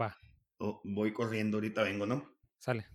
[0.00, 0.16] Va,
[0.58, 2.32] Oh, voy corriendo, ahorita vengo, ¿no?
[2.58, 2.86] sale.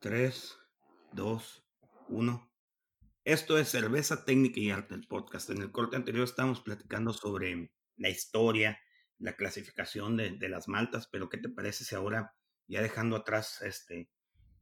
[0.00, 0.58] 3,
[1.12, 1.66] 2,
[2.08, 2.52] 1.
[3.24, 5.48] Esto es Cerveza Técnica y Arte, el podcast.
[5.48, 8.78] En el corte anterior estábamos platicando sobre la historia,
[9.18, 12.34] la clasificación de, de las maltas, pero ¿qué te parece si ahora,
[12.66, 14.10] ya dejando atrás este,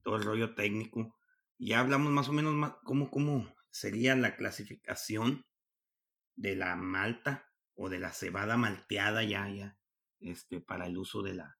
[0.04, 1.16] todo el rollo técnico,
[1.58, 5.44] ya hablamos más o menos más, cómo, cómo sería la clasificación
[6.36, 9.78] de la malta o de la cebada malteada ya, ya,
[10.20, 11.58] este, para el uso de la,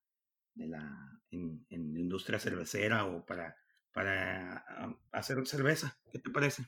[0.54, 3.56] de la, en, en la industria cervecera o para,
[3.92, 5.98] para ah, hacer cerveza.
[6.12, 6.64] ¿Qué te parece?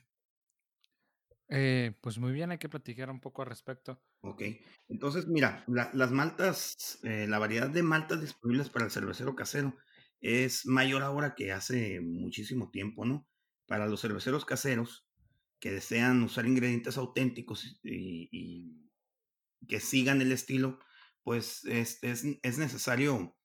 [1.49, 3.99] Eh, pues muy bien, hay que platicar un poco al respecto.
[4.21, 4.41] Ok,
[4.87, 9.75] entonces mira, la- las maltas, eh, la variedad de maltas disponibles para el cervecero casero
[10.19, 13.27] es mayor ahora que hace muchísimo tiempo, ¿no?
[13.67, 15.07] Para los cerveceros caseros
[15.59, 18.84] que desean usar ingredientes auténticos y, y
[19.67, 20.79] que sigan el estilo,
[21.23, 23.35] pues es, es, es necesario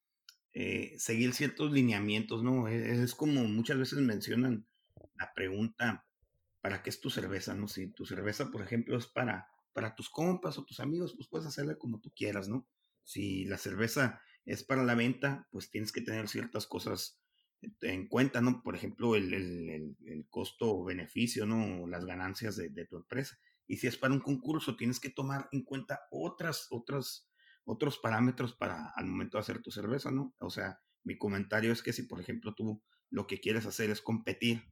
[0.53, 2.69] eh, seguir ciertos lineamientos, ¿no?
[2.69, 4.67] Es, es como muchas veces mencionan
[5.15, 6.07] la pregunta,
[6.61, 7.69] ¿para qué es tu cerveza, no?
[7.69, 11.47] Si tu cerveza, por ejemplo, es para, para tus compas o tus amigos, pues puedes
[11.47, 12.67] hacerla como tú quieras, ¿no?
[13.05, 17.21] Si la cerveza es para la venta, pues tienes que tener ciertas cosas
[17.83, 18.63] en cuenta, ¿no?
[18.63, 21.87] Por ejemplo, el, el, el, costo-beneficio, ¿no?
[21.87, 23.39] Las ganancias de, de, tu empresa.
[23.71, 27.31] Y si es para un concurso, tienes que tomar en cuenta otras, otras,
[27.63, 30.35] otros parámetros para al momento de hacer tu cerveza, ¿no?
[30.41, 34.01] O sea, mi comentario es que si, por ejemplo, tú lo que quieres hacer es
[34.01, 34.65] competir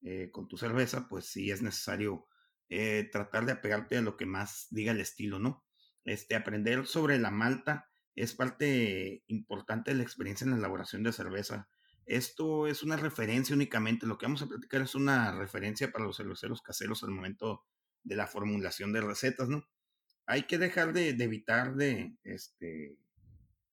[0.00, 2.26] eh, con tu cerveza, pues sí es necesario
[2.68, 5.64] eh, tratar de apegarte a lo que más diga el estilo, ¿no?
[6.02, 11.12] Este, aprender sobre la malta es parte importante de la experiencia en la elaboración de
[11.12, 11.68] cerveza.
[12.06, 16.16] Esto es una referencia únicamente, lo que vamos a platicar es una referencia para los
[16.16, 17.64] cerveceros caseros al momento
[18.04, 19.64] de la formulación de recetas, ¿no?
[20.26, 22.96] Hay que dejar de, de evitar de, este,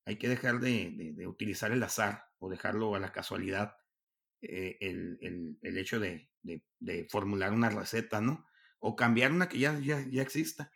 [0.05, 3.75] hay que dejar de, de, de, utilizar el azar o dejarlo a la casualidad
[4.41, 8.45] eh, el, el, el, hecho de, de, formular una receta, ¿no?
[8.79, 10.71] O cambiar una que ya, ya, ya exista.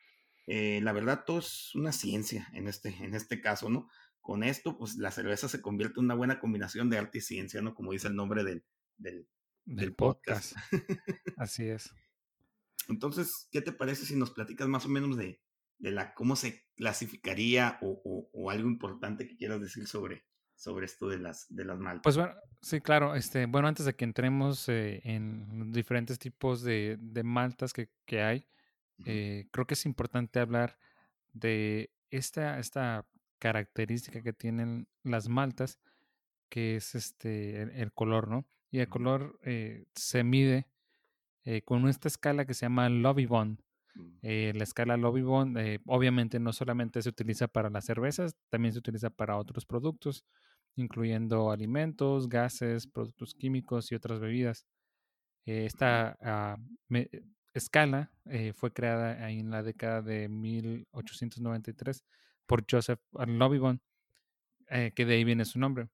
[0.47, 3.89] Eh, la verdad, todo es una ciencia en este, en este caso, ¿no?
[4.19, 7.61] Con esto, pues la cerveza se convierte en una buena combinación de arte y ciencia,
[7.61, 7.73] ¿no?
[7.73, 8.65] Como dice el nombre del,
[8.97, 9.27] del,
[9.63, 10.55] del, del podcast.
[10.69, 10.99] podcast.
[11.37, 11.93] Así es.
[12.89, 15.41] Entonces, ¿qué te parece si nos platicas más o menos de,
[15.77, 20.85] de la cómo se clasificaría o, o, o, algo importante que quieras decir sobre, sobre
[20.85, 22.03] esto de las, de las maltas?
[22.03, 23.15] Pues bueno, sí, claro.
[23.15, 28.21] Este, bueno, antes de que entremos eh, en diferentes tipos de, de maltas que, que
[28.21, 28.47] hay,
[28.99, 29.05] uh -huh.
[29.07, 30.77] eh, creo que es importante hablar
[31.33, 33.05] de esta, esta
[33.39, 35.79] característica que tienen las maltas,
[36.49, 38.45] que es este el, color, ¿no?
[38.71, 40.67] Y el color eh, se mide
[41.45, 43.59] eh, con esta escala que se llama Lobby Bond.
[43.95, 44.17] Mm.
[44.21, 48.79] Eh, la escala Lobby Bond obviamente no solamente se utiliza para las cervezas, también se
[48.79, 50.25] utiliza para otros productos,
[50.75, 54.65] incluyendo alimentos, gases, productos químicos y otras bebidas.
[55.45, 56.57] esta ah,
[57.53, 58.11] escala
[58.55, 62.03] fue creada en la década de 1893
[62.47, 63.79] por Joseph Lobibond,
[64.67, 65.89] que de ahí viene su nombre.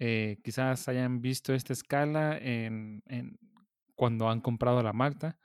[0.00, 3.02] Eh, quizás hayan visto esta escala en,
[3.98, 5.38] cuando han comprado la malta,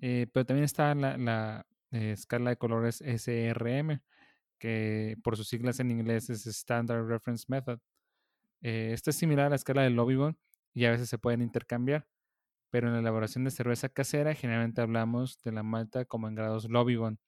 [0.00, 4.00] eh, pero también está la, eh, escala de colores SRM,
[4.58, 7.78] que por sus siglas en inglés es Standard Reference Method.
[8.62, 10.38] esta es similar a la escala de Lobibon
[10.74, 12.06] y a veces se pueden intercambiar,
[12.70, 16.70] pero en la elaboración de cerveza casera generalmente hablamos de la malta como en grados
[16.70, 17.20] Lobibon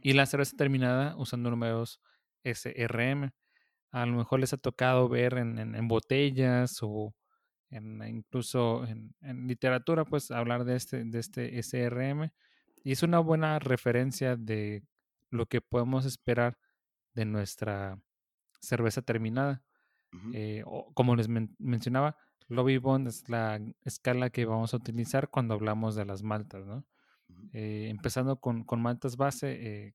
[0.00, 2.00] y la cerveza terminada usando números
[2.44, 3.32] SRM
[3.94, 7.14] a lo mejor les ha tocado ver en, botellas o
[7.74, 12.30] en, incluso en, literatura, pues hablar de este, de este SRM.
[12.82, 14.84] Y es una buena referencia de
[15.30, 16.58] lo que podemos esperar
[17.14, 18.00] de nuestra
[18.60, 19.62] cerveza terminada.
[20.32, 20.62] Eh,
[20.94, 22.16] como les mencionaba,
[22.48, 26.86] Lobby Bond es la escala que vamos a utilizar cuando hablamos de las maltas, ¿no?
[27.52, 29.94] Eh, empezando con, maltas base, eh,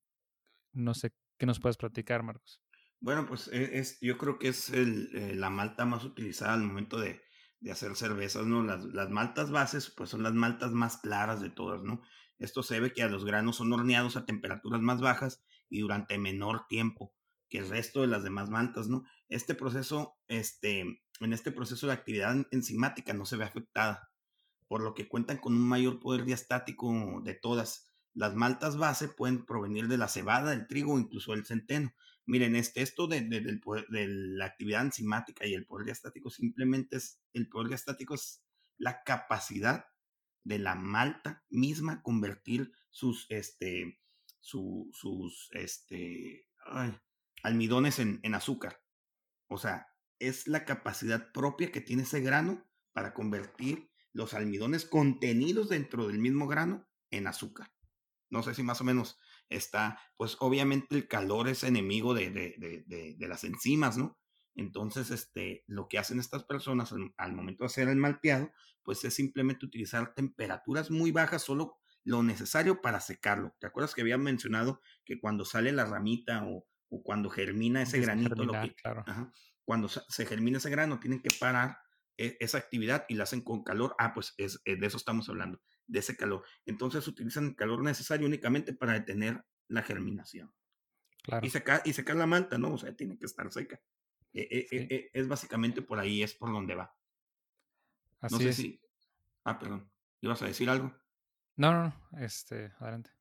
[0.73, 2.61] no sé qué nos puedes platicar, Marcos.
[3.01, 6.63] Bueno, pues e, es, yo creo que es el, eh, la malta más utilizada al
[6.63, 7.21] momento de,
[7.60, 8.63] de hacer cervezas, ¿no?
[8.63, 12.02] Las, las, maltas bases, pues son las maltas más claras de todas, ¿no?
[12.38, 16.17] Esto se ve que a los granos son horneados a temperaturas más bajas y durante
[16.17, 17.13] menor tiempo
[17.50, 19.04] que el resto de las demás maltas, ¿no?
[19.28, 20.82] Este proceso, este,
[21.19, 24.12] en este proceso la actividad enzimática no se ve afectada,
[24.67, 27.91] por lo que cuentan con un mayor poder diastático de todas.
[28.13, 31.93] Las maltas base pueden provenir de la cebada, el trigo incluso del centeno.
[32.29, 37.49] Miren, este, esto de, de, la actividad enzimática y el poder diastático simplemente es, el
[37.49, 38.43] poder diastático es
[38.77, 39.85] la capacidad
[40.43, 43.99] de la malta misma convertir sus, este,
[44.41, 46.47] sus, este,
[47.41, 48.79] almidones en, en azúcar.
[49.47, 49.87] O sea,
[50.19, 52.63] es la capacidad propia que tiene ese grano
[52.93, 57.73] para convertir los almidones contenidos dentro del mismo grano en azúcar.
[58.29, 59.17] No sé si más o menos
[59.49, 64.17] está, pues obviamente el calor es enemigo de, de, las enzimas, ¿no?
[64.55, 68.51] Entonces, este, lo que hacen estas personas al, momento de hacer el malteado,
[68.83, 73.55] pues es simplemente utilizar temperaturas muy bajas, solo lo necesario para secarlo.
[73.59, 76.65] ¿Te acuerdas que había mencionado que cuando sale la ramita o,
[77.03, 78.75] cuando germina ese granito, lo que,
[79.63, 81.77] cuando se germina ese grano, tienen que parar
[82.39, 83.95] esa actividad y la hacen con calor?
[83.97, 86.43] Ah, pues es, de eso estamos hablando de ese calor.
[86.65, 90.53] Entonces utilizan el calor necesario únicamente para detener la germinación.
[91.41, 92.73] Y, secar, y secar la malta, ¿no?
[92.73, 93.82] O sea, tiene que estar seca.
[94.34, 96.95] E, e, e, es básicamente por ahí, es por donde va.
[98.19, 98.82] Así no sé si.
[99.43, 99.91] Ah, perdón.
[100.21, 100.93] ¿Ibas a decir algo?
[101.55, 102.19] No, no, no.
[102.19, 103.12] Este, adelante.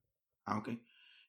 [0.45, 0.71] Ah, ok.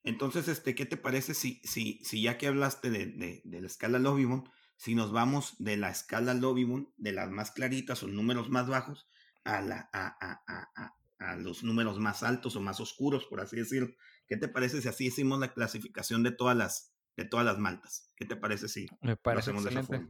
[0.03, 3.67] Entonces, este, ¿qué te parece si, si, si ya que hablaste de, de, de la
[3.67, 8.49] escala Lobibon, si nos vamos de la escala Lobibon, de las más claritas o números
[8.49, 9.09] más bajos,
[9.43, 13.93] a, la, a, a, a los números más altos o más oscuros, por así decirlo.
[14.25, 18.09] ¿Qué te parece si así hicimos la clasificación de todas las, de todas las maltas?
[18.15, 20.09] ¿Qué te parece si Me parece lo hacemos de esa forma?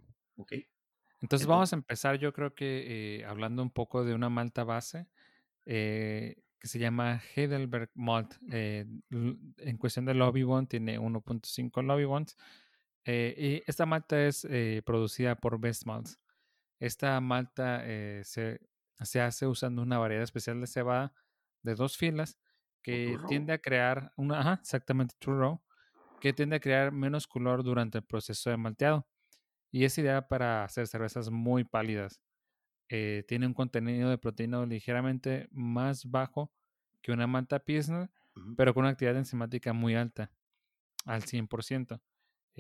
[1.20, 5.08] Entonces, vamos a empezar, yo creo que eh, hablando un poco de una malta base
[5.66, 8.36] eh, que se llama Heidelberg Malt.
[8.52, 12.30] Eh, en cuestión de Lobby One, tiene 1.5 Lobby
[13.10, 13.38] Ones.
[13.38, 14.48] y esta malta es
[14.86, 16.20] producida por Best Malts.
[16.80, 17.84] Esta malta
[18.24, 18.60] se
[19.06, 21.14] se hace usando una variedad especial de cebada
[21.64, 22.38] de dos filas
[22.82, 25.60] que tiende a crear una, ajá, exactamente, true
[26.22, 29.08] que tiende a crear menos color durante el proceso de malteado.
[29.72, 32.20] Y es ideal para hacer cervezas muy pálidas.
[32.90, 36.52] Eh, tiene un contenido de proteína ligeramente más bajo
[37.02, 38.10] que una malta Pilsner,
[38.58, 40.32] pero con una actividad enzimática muy alta,
[41.06, 42.02] al 100%.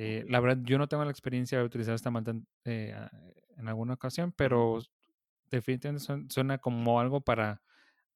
[0.01, 2.33] Eh, la verdad, yo no tengo la experiencia de utilizar esta malta
[2.63, 2.95] eh,
[3.57, 4.79] en alguna ocasión, pero
[5.51, 7.61] definitivamente suena como algo para,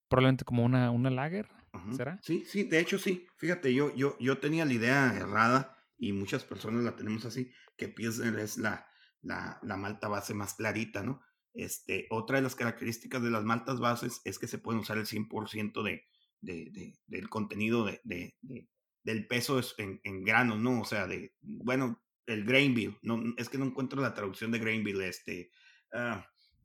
[0.08, 1.50] probablemente como una, una lager,
[1.94, 2.20] ¿será?
[2.22, 3.28] Sí, sí, de hecho sí.
[3.36, 7.90] Fíjate, yo, yo, yo tenía la idea errada y muchas personas la tenemos así, que
[7.90, 8.88] Pilsner es la,
[9.22, 11.20] la, la malta base más clarita, ¿no?
[11.54, 15.06] Este, otra de las características de las maltas bases es que se pueden usar el
[15.06, 16.06] 100% de,
[16.40, 18.36] de, de, del contenido de,
[19.04, 20.82] del peso en, en granos, ¿no?
[20.82, 24.60] O sea, de, bueno, el grain bill, no, es que no encuentro la traducción de
[24.60, 25.52] grain bill, este,
[25.92, 26.22] uh,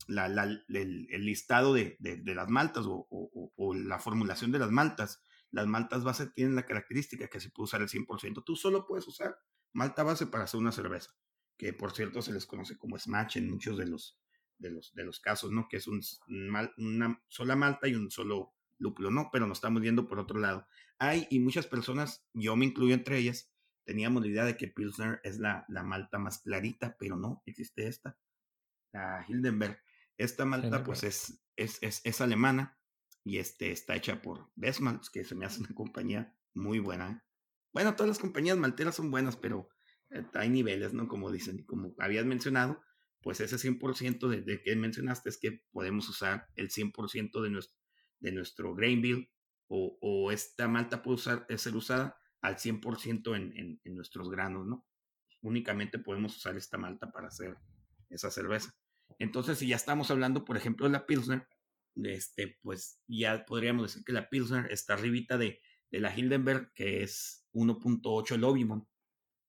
[0.06, 0.26] la,
[0.68, 6.04] el, listado de, de, las maltas o, o, la formulación de las maltas, las maltas
[6.04, 8.42] base tienen la característica que se puede usar el 100%.
[8.44, 9.38] Tú solo puedes usar
[9.72, 11.10] malta base para hacer una cerveza.
[11.56, 14.18] que por cierto se les conoce como Smash en muchos de los,
[14.58, 15.68] de los, de los casos, ¿no?
[15.68, 16.00] Que es un,
[16.76, 19.28] una sola malta y un solo lúpulo, ¿no?
[19.32, 20.66] Pero nos estamos viendo por otro lado.
[20.98, 23.52] Hay, y muchas personas, yo me incluyo entre ellas,
[23.84, 27.86] teníamos la idea de que Pilsner es la, la malta más clarita, pero no, existe
[27.86, 28.18] esta,
[28.92, 29.78] la Hildenberg.
[30.16, 32.76] Esta malta, pues, es, es, es, es, alemana
[33.22, 37.24] y este, está hecha por Besmalt, que se me hace una compañía muy buena.
[37.72, 39.68] Bueno, todas las compañías malteras son buenas, pero
[40.10, 41.06] eh, hay niveles, ¿no?
[41.06, 42.82] Como dicen, como habías mencionado,
[43.22, 47.76] pues ese 100% de, de, que mencionaste es que podemos usar el 100% de nuestro,
[48.20, 49.30] de nuestro grain bill
[49.68, 54.86] o, esta malta puede usar, ser usada al 100% en, en, nuestros granos, ¿no?
[55.42, 57.56] Únicamente podemos usar esta malta para hacer
[58.08, 58.74] esa cerveza.
[59.18, 61.46] Entonces, si ya estamos hablando, por ejemplo, de la Pilsner,
[61.96, 65.60] este, pues ya podríamos decir que la Pilsner está arribita de,
[65.90, 68.88] de la Hildenberg, que es 1.8 el Obimon.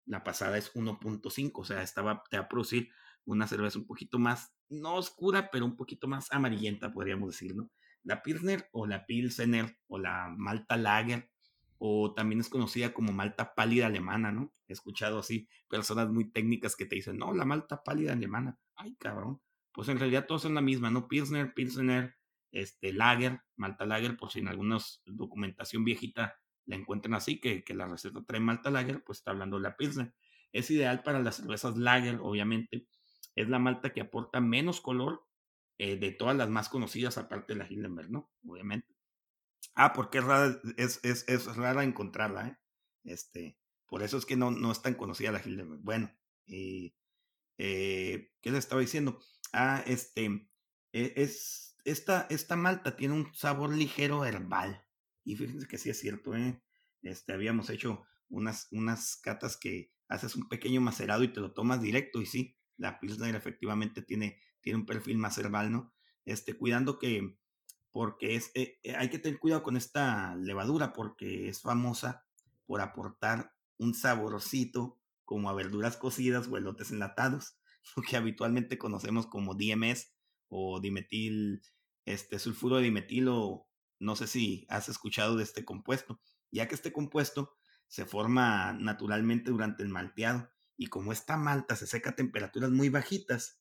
[0.05, 2.89] La pasada es 1.5, o sea, estaba, te va a producir
[3.25, 7.71] una cerveza un poquito más, no oscura, pero un poquito más amarillenta, podríamos decir, ¿no?
[8.03, 11.29] La Pilsner o la Pilsener o la Malta Lager,
[11.77, 14.51] o también es conocida como Malta pálida alemana, ¿no?
[14.67, 18.59] He escuchado así personas muy técnicas que te dicen, no, la Malta pálida alemana.
[18.75, 19.41] Ay, cabrón.
[19.71, 21.07] Pues en realidad todos son la misma, ¿no?
[21.07, 22.15] Pilsner, Pilsener,
[22.51, 27.73] este, Lager, Malta Lager, por si en alguna documentación viejita la encuentran así, que, que
[27.73, 30.13] la receta trae Malta Lager, pues está hablando de la Pilsner.
[30.51, 32.87] Es ideal para las cervezas Lager, obviamente.
[33.35, 35.25] Es la malta que aporta menos color
[35.79, 38.31] eh, de todas las más conocidas, aparte de la Hildenberg, ¿no?
[38.45, 38.95] Obviamente.
[39.73, 42.57] Ah, porque es rara, es, es, rara encontrarla, ¿eh?
[43.05, 43.57] Este,
[43.87, 45.81] por eso es que no, no es tan conocida la Hildenberg.
[45.81, 46.11] Bueno,
[46.45, 46.95] y,
[47.57, 49.19] eh, ¿qué les estaba diciendo?
[49.53, 50.49] Ah, este,
[50.91, 54.85] e, es, esta, esta malta tiene un sabor ligero herbal.
[55.23, 56.61] Y fíjense que sí es cierto, ¿eh?
[57.01, 61.81] Este, habíamos hecho unas, unas catas que haces un pequeño macerado y te lo tomas
[61.81, 62.21] directo.
[62.21, 65.93] Y sí, la Pilsner efectivamente tiene, tiene un perfil más herbal, ¿no?
[66.25, 67.37] Este, cuidando que,
[67.91, 72.25] porque es, eh, hay que tener cuidado con esta levadura porque es famosa
[72.65, 77.57] por aportar un saborcito como a verduras cocidas o elotes enlatados,
[77.95, 80.11] lo que habitualmente conocemos como DMS
[80.47, 81.61] o dimetil,
[82.05, 83.67] este sulfuro de dimetilo,
[83.99, 86.19] no sé si has escuchado de este compuesto,
[86.51, 87.55] ya que este compuesto
[87.87, 92.89] se forma naturalmente durante el malteado y como esta malta se seca a temperaturas muy
[92.89, 93.58] bajitas,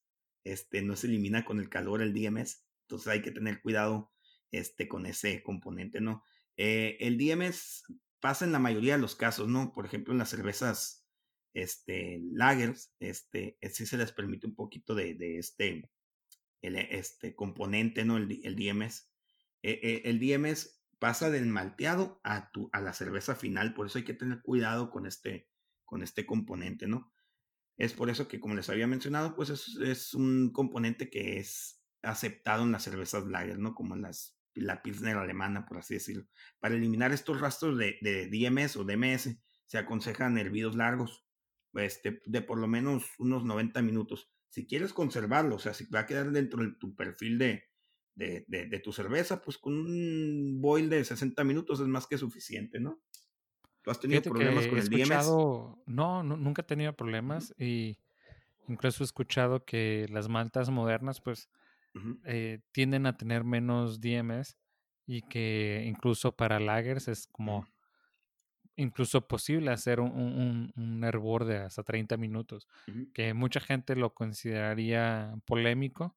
[0.53, 4.13] este no se elimina con el calor el DMS, entonces hay que tener cuidado
[4.51, 6.25] este, con ese componente, ¿no?
[6.57, 7.85] Eh, el DMS
[8.21, 9.73] pasa en la mayoría de los casos, ¿no?
[9.73, 11.07] Por ejemplo, en las cervezas
[11.55, 15.91] este, lagers, este, sí se les permite un poquito de, este,
[16.63, 18.17] el, este componente, ¿no?
[18.17, 19.11] El, el DMS.
[19.63, 23.99] Eh, eh, el DMS pasa del malteado a, tu, a la cerveza final, por eso
[23.99, 25.49] hay que tener cuidado con este,
[25.85, 27.13] con este componente, ¿no?
[27.79, 32.65] Es por eso que, como les había mencionado, pues es, un componente que es aceptado
[32.65, 33.75] en las cervezas lager, ¿no?
[33.75, 36.27] Como en las la Pilsner alemana, por así decirlo.
[36.59, 41.25] Para eliminar estos rastros de, de DMS o DMS, se aconsejan hervidos largos,
[41.75, 44.33] este, de por lo menos unos 90 minutos.
[44.49, 47.65] Si quieres conservarlo, o sea, si va a quedar dentro de tu perfil de,
[48.15, 52.81] de, de, tu cerveza, pues con un boil de 60 minutos es más que suficiente,
[52.81, 53.01] ¿no?
[53.89, 55.27] ¿Tú has tenido problemas con el DMS?
[55.87, 57.97] No, no, nunca he tenido problemas y
[58.69, 61.49] incluso he escuchado que las maltas modernas, pues,
[62.25, 64.59] eh, tienden a tener menos DMS
[65.07, 67.67] y que incluso para lagers es como
[68.77, 72.69] incluso posible hacer un, un, un, hervor de hasta 30 minutos,
[73.15, 76.15] que mucha gente lo consideraría polémico,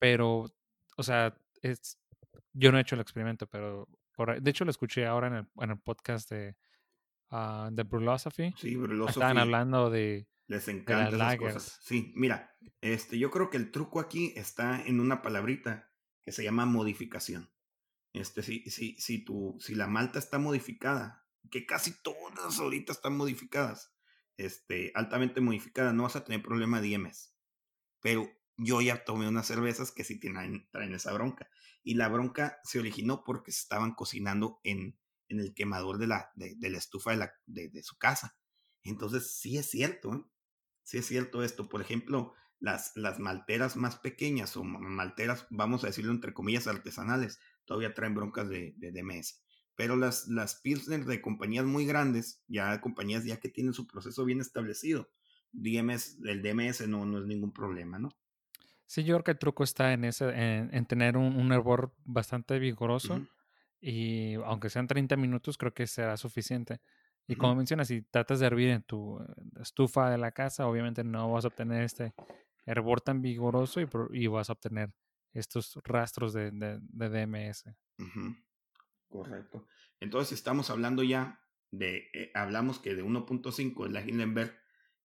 [0.00, 0.52] pero,
[0.96, 1.32] o sea,
[1.62, 1.96] es,
[2.52, 5.46] yo no he hecho el experimento, pero por, de hecho lo escuché ahora en el,
[5.60, 6.56] en el podcast de,
[7.30, 8.54] uh, de Brulosophy.
[8.56, 9.18] Sí, Brulosophy.
[9.18, 11.78] Estaban hablando de les encanta esas cosas.
[11.82, 16.42] Sí, mira, este, yo creo que el truco aquí está en una palabrita que se
[16.42, 17.52] llama modificación.
[18.14, 23.16] Este, si, si, si, tu, si la malta está modificada, que casi todas ahorita están
[23.16, 23.94] modificadas,
[24.38, 27.34] este, altamente modificadas, no vas a tener problema de IMS.
[28.00, 28.26] Pero
[28.56, 31.50] yo ya tomé unas cervezas que sí tienen, traen esa bronca.
[31.82, 34.97] Y la bronca se originó porque se estaban cocinando en,
[35.28, 38.36] en el quemador de la, de, de la estufa de, la, de, de, su casa.
[38.82, 40.24] Entonces, sí es cierto, ¿eh?
[40.82, 41.68] sí es cierto esto.
[41.68, 47.38] Por ejemplo, las, las malteras más pequeñas o malteras, vamos a decirlo entre comillas, artesanales,
[47.64, 49.42] todavía traen broncas de, de DMS.
[49.76, 54.24] Pero las, las Pilsner de compañías muy grandes, ya compañías ya que tienen su proceso
[54.24, 55.10] bien establecido,
[55.52, 58.10] DMS, el DMS no, no es ningún problema, ¿no?
[58.86, 62.58] Sí, yo creo que el truco está en, ese, en, tener un, un, hervor bastante
[62.58, 63.26] vigoroso
[63.80, 66.80] y aunque sean 30 minutos, creo que será suficiente.
[67.26, 69.20] Y como mencionas, si tratas de hervir en tu
[69.60, 72.14] estufa de la casa, obviamente no vas a obtener este
[72.64, 73.80] hervor tan vigoroso
[74.12, 74.92] y, vas a obtener
[75.34, 77.64] estos rastros de, DMS.
[79.08, 79.66] Correcto.
[80.00, 84.54] Entonces estamos hablando ya de, eh, hablamos que de 1.5 es la Hindenburg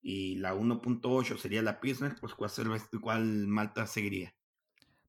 [0.01, 2.51] y la 1.8 sería la Pilsner, pues ¿cuál,
[3.01, 4.35] cuál malta seguiría?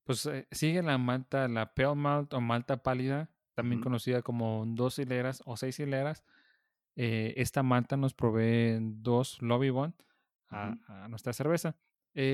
[0.03, 4.99] Pues eh, sigue la malta, la Pale Malt o malta pálida, también conocida como dos
[4.99, 6.24] hileras o seis hileras.
[6.95, 9.95] Eh, esta malta nos provee dos Lobby Bond
[10.49, 11.76] a, nuestra cerveza.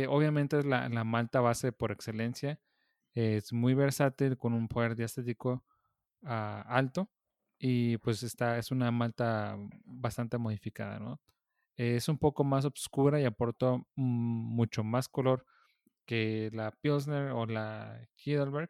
[0.09, 2.59] obviamente es la, la, malta base por excelencia.
[3.13, 5.63] es muy versátil con un poder diastético
[6.24, 7.09] uh, alto
[7.57, 11.20] y pues esta es una malta bastante modificada, ¿no?
[11.80, 15.45] es un poco más oscura y aporta mm, mucho más color
[16.05, 18.70] que la Pilsner o la Heidelberg,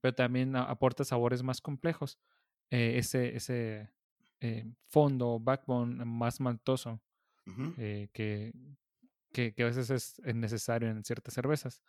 [0.00, 2.18] pero también aporta sabores más complejos.
[2.70, 3.90] Eh, ese ese
[4.40, 7.00] eh, fondo, backbone más maltoso
[7.78, 8.52] eh, que,
[9.32, 11.82] que, a veces es, necesario en ciertas cervezas.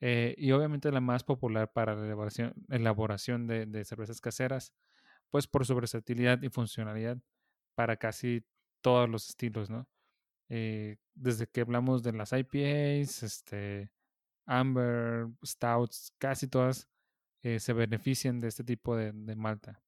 [0.00, 4.74] y obviamente la más popular para la elaboración, elaboración de, de, cervezas caseras,
[5.30, 7.18] pues por su versatilidad y funcionalidad
[7.74, 8.44] para casi
[8.80, 9.88] todos los estilos, ¿no?
[10.48, 13.90] Eh, desde que hablamos de las IPAs, este,
[14.46, 16.88] Amber, Stouts, casi todas
[17.42, 19.82] eh, se benefician de este tipo de, malta.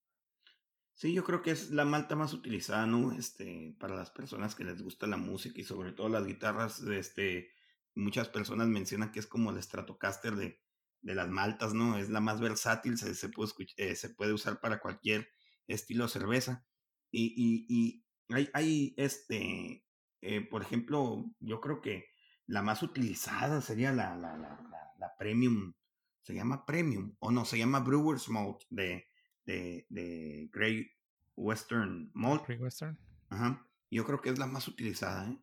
[0.94, 3.12] Sí, yo creo que es la malta más utilizada, ¿no?
[3.12, 7.51] Este, para las personas que les gusta la música y sobre todo las guitarras, este,
[7.94, 10.61] muchas personas mencionan que es como el Stratocaster de,
[11.03, 11.96] de las maltas, ¿no?
[11.96, 15.28] Es la más versátil, se, se puede, eh, se puede usar para cualquier
[15.66, 16.66] estilo de cerveza.
[17.11, 19.84] Y, y, y hay, hay este,
[20.20, 22.07] eh, por ejemplo, yo creo que
[22.46, 25.72] la más utilizada sería la, la, la, la, Premium,
[26.23, 29.07] se llama Premium, o no, se llama Brewer's Malt de,
[29.45, 30.87] de, de Great
[31.37, 32.47] Western Malt.
[32.47, 32.99] Great Western.
[33.29, 33.66] Ajá.
[33.91, 35.39] Yo creo que es la más utilizada, ¿eh?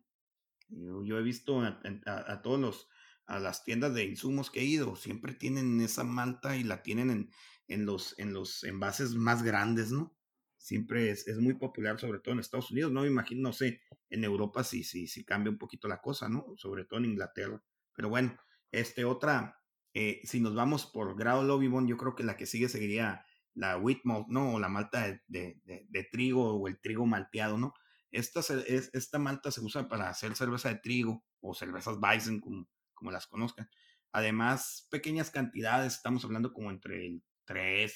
[0.70, 2.88] Yo, yo he visto a, a, todos los,
[3.26, 7.10] a las tiendas de insumos que he ido, siempre tienen esa malta y la tienen
[7.10, 7.30] en,
[7.68, 10.18] en, los, en los envases más grandes, ¿no?
[10.58, 13.80] siempre es, es, muy popular, sobre todo en Estados Unidos, no me imagino, no sé,
[14.10, 16.46] en Europa sí, sí, sí cambia un poquito la cosa, ¿no?
[16.56, 17.62] Sobre todo en Inglaterra.
[17.94, 18.36] Pero bueno,
[18.70, 19.57] este otra,
[19.94, 23.24] eh, si nos vamos por grado Lobby yo creo que la que sigue seguiría
[23.54, 24.54] la wheat malt, ¿no?
[24.54, 27.74] O la malta de, de, de, trigo o el trigo malteado, ¿no?
[28.10, 32.68] Esta, es, esta malta se usa para hacer cerveza de trigo o cervezas Bison, como,
[32.94, 33.68] como las conozcan.
[34.12, 37.92] Además, pequeñas cantidades, estamos hablando como entre el 3,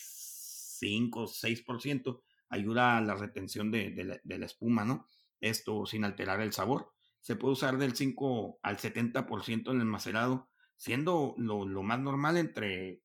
[0.78, 5.06] 5, 6%, ayuda a la retención de, la, espuma, ¿no?
[5.40, 6.92] Esto sin alterar el sabor.
[7.20, 12.36] Se puede usar del 5 al 70% en el macerado, siendo lo, lo, más normal
[12.36, 13.02] entre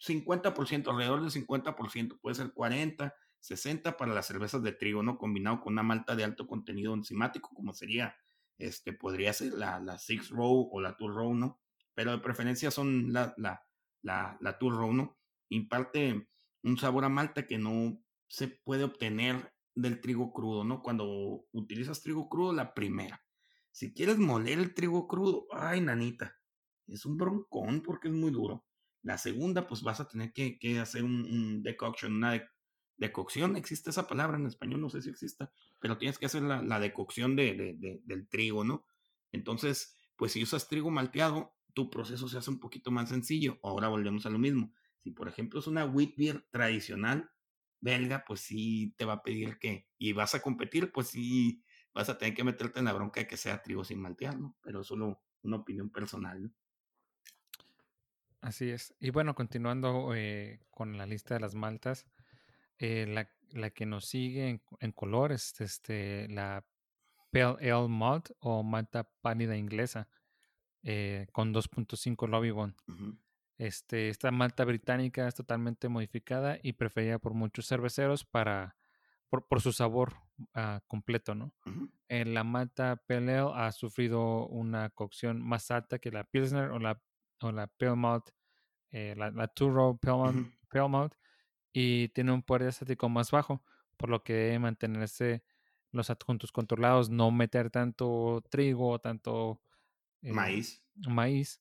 [0.00, 5.18] 50%, alrededor del 50%, puede ser 40, 60 para las cervezas de trigo, ¿no?
[5.18, 8.16] Combinado con una malta de alto contenido enzimático, como sería,
[8.58, 11.60] este, podría ser la, la Six Row o la Two Row, ¿no?
[11.94, 13.64] Pero de preferencia son la, la,
[14.02, 15.18] la, la Two Row, ¿no?
[15.48, 16.28] Imparte
[16.62, 20.82] un sabor a malta que no se puede obtener del trigo crudo, ¿no?
[20.82, 23.22] Cuando utilizas trigo crudo, la primera.
[23.70, 26.35] Si quieres moler el trigo crudo, ay, nanita,
[26.88, 28.64] es un broncón porque es muy duro.
[29.02, 32.42] La segunda, pues vas a tener que, hacer un, decoction, una
[32.96, 36.80] decocción, existe esa palabra en español, no sé si exista, pero tienes que hacer la,
[36.80, 38.84] decocción de, del trigo, ¿no?
[39.32, 43.58] Entonces, pues si usas trigo malteado, tu proceso se hace un poquito más sencillo.
[43.62, 44.72] Ahora volvemos a lo mismo.
[45.02, 47.30] Si, por ejemplo, es una wheat beer tradicional,
[47.80, 51.62] belga, pues sí te va a pedir que, y vas a competir, pues sí
[51.92, 54.56] vas a tener que meterte en la bronca de que sea trigo sin maltear, ¿no?
[54.62, 56.50] Pero solo una opinión personal, ¿no?
[58.46, 58.94] Así es.
[59.00, 62.06] Y bueno, continuando eh, con la lista de las maltas,
[62.78, 66.64] eh, la, la, que nos sigue en, color es este, la
[67.32, 70.08] Pale Ale Malt o malta pálida inglesa
[70.84, 72.76] eh, con 2.5 Lobby Bond.
[73.58, 78.76] Este, esta malta británica es totalmente modificada y preferida por muchos cerveceros para,
[79.28, 80.18] por, su sabor
[80.54, 81.52] ah, completo, ¿no?
[82.06, 86.78] Eh, la malta Pale Ale ha sufrido una cocción más alta que la Pilsner o
[86.78, 87.02] la,
[87.40, 88.30] o la Pale Malt,
[88.90, 91.14] eh, la, la Two Pale, Malt,
[91.72, 93.62] y tiene un poder estático más bajo,
[93.96, 95.42] por lo que debe mantenerse
[95.92, 99.60] los adjuntos controlados, no meter tanto trigo, tanto
[100.22, 100.82] eh, maíz.
[101.08, 101.60] maíz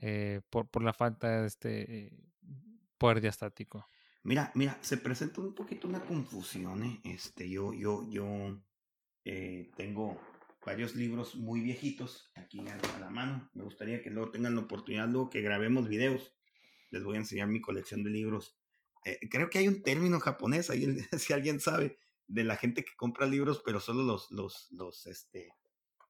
[0.00, 2.12] eh, por, por, la falta de este
[2.98, 3.86] poder diastático.
[4.22, 6.84] Mira, mira, se presenta un poquito una confusión.
[6.84, 7.00] ¿eh?
[7.04, 8.60] Este, yo, yo, yo
[9.76, 10.20] tengo
[10.64, 13.50] varios libros muy viejitos aquí a la mano.
[13.54, 16.34] Me gustaría que luego tengan la oportunidad, luego que grabemos videos.
[16.90, 18.58] Les voy a enseñar mi colección de libros.
[19.30, 20.86] creo que hay un término japonés, ahí,
[21.18, 21.98] si alguien sabe,
[22.28, 25.52] de la gente que compra libros, pero solo los, los, los, este,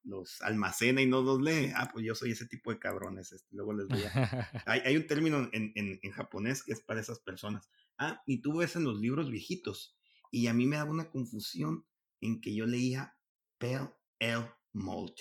[0.05, 1.73] los almacena y no los lee.
[1.75, 3.33] Ah, pues yo soy ese tipo de cabrones.
[3.33, 4.13] Este, luego les voy a...
[4.67, 7.71] hay, hay, un término en, en, en, japonés que es para esas personas.
[7.99, 9.97] Ah, y tú ves en los libros viejitos.
[10.31, 11.87] Y a mí me daba una confusión
[12.21, 13.17] en que yo leía
[13.59, 13.91] Pale
[14.23, 15.19] Ale Malt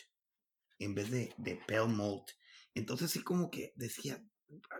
[0.80, 2.32] en vez de, de Pale Malt.
[2.74, 4.24] Entonces sí como que decía,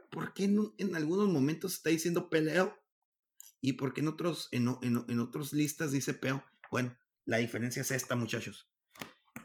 [0.10, 2.74] ¿por qué en, algunos momentos está diciendo Pale Ale?
[3.62, 6.44] ¿Y por qué en otros, en, en, en otros listas dice Pale?
[6.72, 8.72] Bueno, la diferencia es esta, muchachos.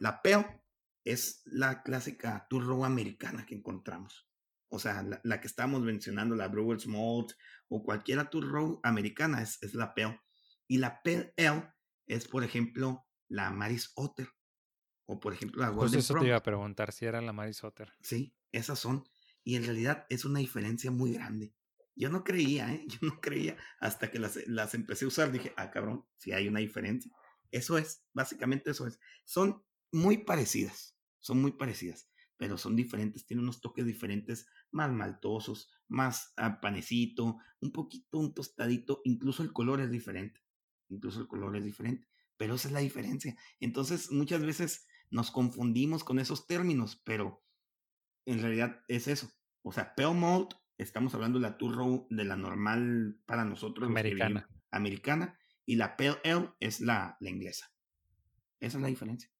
[0.01, 0.63] La Pale
[1.05, 4.29] es la clásica turro americana que encontramos.
[4.69, 7.33] O sea, la, que estamos mencionando, la Brewer's Malt
[7.69, 10.21] o cualquiera turro americana es, es la Pale.
[10.67, 11.73] Y la Pale Ale
[12.07, 14.29] es, por ejemplo, la Maris Otter.
[15.07, 17.63] O, por ejemplo, la Golden Pues eso te iba a preguntar si era la Maris
[17.65, 17.93] Otter.
[18.03, 19.05] Sí, esas son.
[19.45, 21.55] Y en realidad es una diferencia muy grande.
[21.95, 22.85] Yo no creía, ¿eh?
[22.89, 25.33] Yo no creía hasta que las, las empecé a usar.
[25.33, 27.11] Dije, ah, cabrón, sí hay una diferencia.
[27.51, 28.99] Eso es, básicamente eso es.
[29.25, 35.71] Son muy parecidas, son muy parecidas, pero son diferentes, tienen unos toques diferentes, más maltosos,
[35.89, 40.43] más a panecito, un poquito, un tostadito, incluso el color es diferente,
[40.89, 43.37] incluso el color es diferente, pero esa es la diferencia.
[43.61, 47.45] Entonces, muchas veces nos confundimos con esos términos, pero
[48.25, 49.31] en realidad es eso.
[49.63, 53.89] O sea, pale malt, estamos hablando de la turro de la normal para nosotros.
[53.89, 54.49] Americana.
[54.71, 55.39] americana.
[55.65, 57.73] Y la pale ale es la, la inglesa.
[58.61, 59.31] Esa es la diferencia.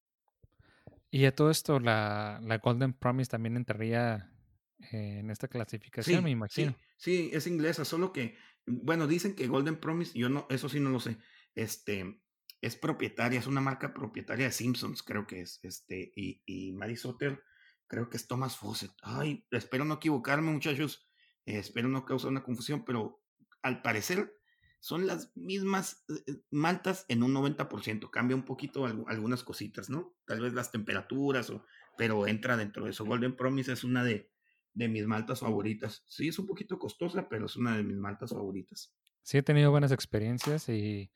[1.11, 4.31] Y a todo esto, la, la Golden Promise también entraría
[4.91, 6.77] en esta clasificación, sí, me imagino.
[6.97, 8.37] Sí, sí, es inglesa, solo que,
[8.67, 11.17] bueno, dicen que Golden Promise, yo no, eso sí no lo sé.
[11.55, 12.21] Este,
[12.61, 15.61] es propietaria, es una marca propietaria de Simpsons, creo que es.
[15.63, 17.43] Este, y, y Mary Soter,
[17.87, 18.93] creo que es Thomas Fawcett.
[19.03, 21.09] Ay, espero no equivocarme, muchachos.
[21.45, 23.23] Eh, espero no causar una confusión, pero
[23.63, 24.33] al parecer
[24.81, 28.11] son las mismas eh, maltas en un 90%.
[28.11, 30.17] Cambia un poquito algunas cositas, ¿no?
[30.27, 31.65] Tal vez las temperaturas, o,
[31.97, 33.05] pero entra dentro de eso.
[33.05, 34.31] Golden Promise es una de,
[34.75, 36.05] de mis maltas favoritas.
[36.07, 38.95] Sí, es un poquito costosa, pero es una de mis maltas favoritas.
[39.23, 41.11] Sí, he tenido buenas experiencias y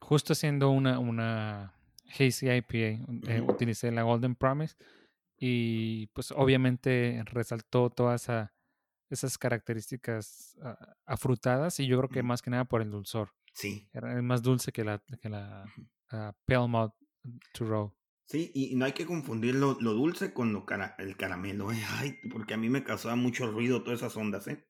[0.00, 1.74] justo haciendo una, una
[2.18, 2.76] Hazy IPA,
[3.28, 4.76] eh, utilicé la Golden Promise
[5.36, 8.52] y pues obviamente resaltó todas esa,
[9.08, 10.74] esas características uh,
[11.06, 13.32] afrutadas y yo creo que más que nada por el dulzor.
[13.52, 13.88] Sí.
[13.92, 15.64] Era más dulce que la, que la
[16.12, 16.94] uh, Pale Malt
[17.52, 17.94] to Row.
[18.26, 21.82] Sí, y no hay que confundir lo, lo dulce con lo cara, el caramelo, ¿eh?
[21.98, 24.68] Ay, porque a mí me causaba mucho ruido todas esas ondas, ¿eh?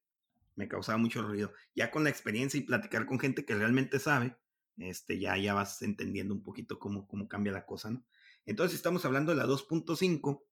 [0.56, 1.52] Me causaba mucho ruido.
[1.74, 4.34] Ya con la experiencia y platicar con gente que realmente sabe,
[4.80, 8.04] este, ya, ya vas entendiendo un poquito cómo, cómo cambia la cosa, ¿no?
[8.46, 10.42] Entonces estamos hablando de la 2.5,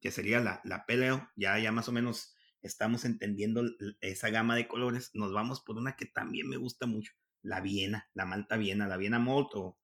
[0.00, 3.62] que sería la, la peleo, ya, ya más o menos estamos entendiendo
[4.00, 7.12] esa gama de colores, nos vamos por una que también me gusta mucho,
[7.42, 9.78] la Viena, la Malta Viena, la Viena Molto.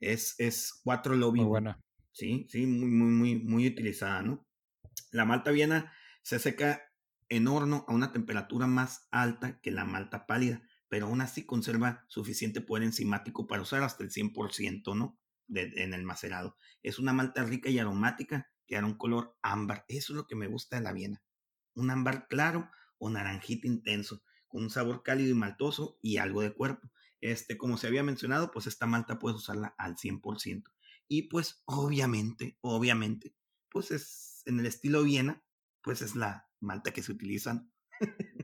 [0.00, 1.40] Es, es cuatro lobby.
[1.40, 1.80] Muy buena.
[2.10, 4.46] Sí, sí, muy, muy, muy, muy utilizada, ¿no?
[5.12, 5.92] La Malta Viena
[6.22, 6.82] se seca
[7.28, 10.62] en horno a una temperatura más alta que la Malta Pálida,
[10.94, 15.18] pero aún así conserva suficiente poder enzimático para usar hasta el 100%, ¿no?
[15.48, 16.56] En el macerado.
[16.84, 19.84] Es una malta rica y aromática que da un color ámbar.
[19.88, 21.20] Eso es lo que me gusta de la Viena
[21.74, 26.54] un ámbar claro o naranjita intenso, con un sabor cálido y maltoso y algo de
[26.54, 26.88] cuerpo.
[27.20, 30.62] Este, como se había mencionado, pues esta malta puedes usarla al 100%.
[31.08, 33.34] Y pues obviamente, obviamente,
[33.68, 35.42] pues es en el estilo Viena,
[35.82, 37.72] pues es la malta que se utilizan.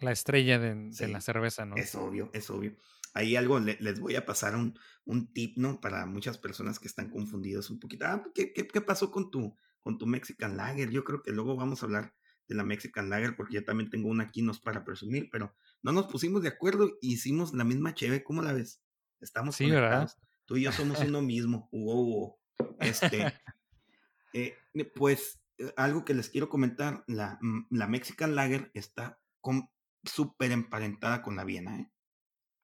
[0.00, 1.76] La estrella de, sí, de, la cerveza, ¿no?
[1.76, 2.76] Es obvio, es obvio.
[3.14, 5.80] Ahí algo le, les voy a pasar un, un, tip, ¿no?
[5.80, 8.06] Para muchas personas que están confundidas un poquito.
[8.06, 10.90] Ah, ¿qué, qué, qué pasó con tu, con tu Mexican Lager?
[10.90, 12.14] Yo creo que luego vamos a hablar
[12.48, 15.92] de la Mexican Lager, porque yo también tengo una aquí, nos para presumir, pero no
[15.92, 18.82] nos pusimos de acuerdo y hicimos la misma cheve, ¿cómo la ves?
[19.20, 20.16] Estamos sí, conectados.
[20.16, 20.28] ¿verdad?
[20.46, 21.68] Tú y yo somos uno mismo.
[21.72, 22.36] Wow,
[22.80, 23.34] Este,
[24.32, 24.56] eh,
[24.94, 29.20] pues eh, algo que les quiero comentar, la, mm, la Mexican Lager está
[30.08, 31.90] súper emparentada con la Viena, ¿eh?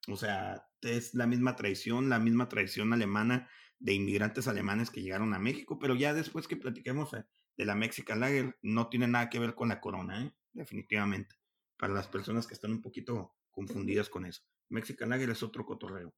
[0.09, 5.35] O sea, es la misma tradición, la misma tradición alemana de inmigrantes alemanes que llegaron
[5.35, 7.25] a México, pero ya después que platiquemos eh,
[7.57, 10.35] de la Mexican Lager no tiene nada que ver con la corona, ¿eh?
[10.53, 11.37] definitivamente.
[11.77, 14.43] Para las personas que están un poquito confundidas con eso.
[14.69, 16.15] Mexican Lager es otro cotorreo.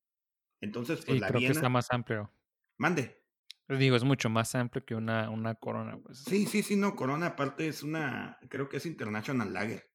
[0.60, 1.52] Entonces, pues sí, la creo Viena...
[1.52, 2.32] que está más amplio.
[2.78, 3.22] Mande.
[3.68, 5.98] Digo, es mucho más amplio que una, una corona.
[5.98, 6.18] Pues.
[6.18, 9.90] Sí, sí, sí, no, corona aparte es una, creo que es International Lager.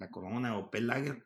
[0.00, 1.24] La corona o P Lager.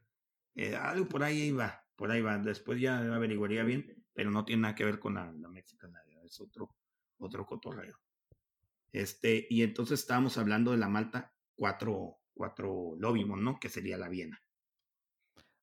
[0.54, 2.36] Eh, algo por ahí va, por ahí va.
[2.36, 6.18] Después ya averiguaría bien, pero no tiene nada que ver con la, la Mexican Lager.
[6.26, 6.68] Es otro,
[7.16, 7.98] otro cotorreo.
[8.92, 13.58] Este, y entonces estábamos hablando de la malta 4, 4 Lobimon, ¿no?
[13.58, 14.44] Que sería la Viena.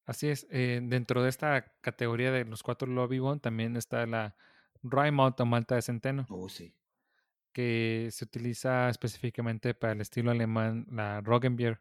[0.05, 0.47] Así es.
[0.49, 4.35] Eh, dentro de esta categoría de los cuatro Lobby One también está la
[4.83, 6.25] Rye Malt o malta de centeno.
[6.29, 6.75] Oh, sí.
[7.53, 11.79] Que se utiliza específicamente para el estilo alemán, la Roggenbier.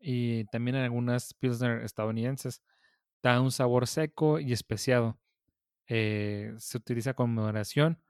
[0.00, 2.62] Y también en algunas Pilsner estadounidenses.
[3.22, 5.18] Da un sabor seco y especiado.
[5.88, 8.00] Eh, se utiliza con moderación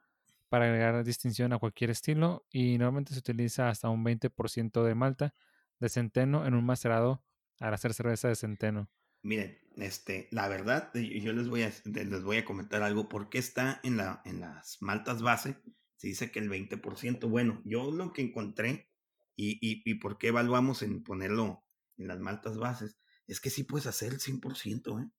[0.49, 5.34] para agregar distinción a cualquier estilo y normalmente se utiliza hasta un 20% de malta
[5.80, 7.22] de centeno en un macerado
[7.61, 8.89] al hacer cerveza de centeno.
[9.22, 13.09] Miren, este, la verdad, yo les voy a, les voy a comentar algo.
[13.09, 15.57] porque está en, la, en las maltas base?
[15.97, 17.28] Se dice que el 20%.
[17.28, 18.89] Bueno, yo lo que encontré
[19.34, 21.66] y, y, y por qué evaluamos en ponerlo
[21.99, 25.11] en las maltas bases es que sí puedes hacer el 100%, ¿eh?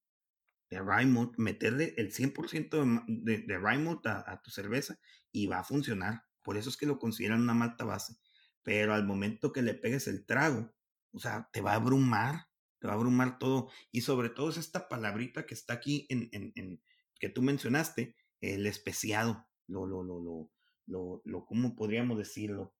[0.69, 1.05] de rye
[1.37, 4.99] meterle el 100% de, de, de a, tu cerveza
[5.31, 6.23] y va a funcionar.
[6.41, 8.17] Por eso es que lo consideran una malta base.
[8.63, 10.73] Pero al momento que le pegues el trago,
[11.11, 12.47] o sea, te va a abrumar,
[12.79, 13.69] te va a abrumar todo.
[13.91, 16.81] Y sobre todo es esta palabrita que está aquí en, en, en
[17.19, 20.51] que tú mencionaste, el especiado, lo, lo, lo, lo,
[20.85, 22.75] lo, lo ¿cómo podríamos decirlo?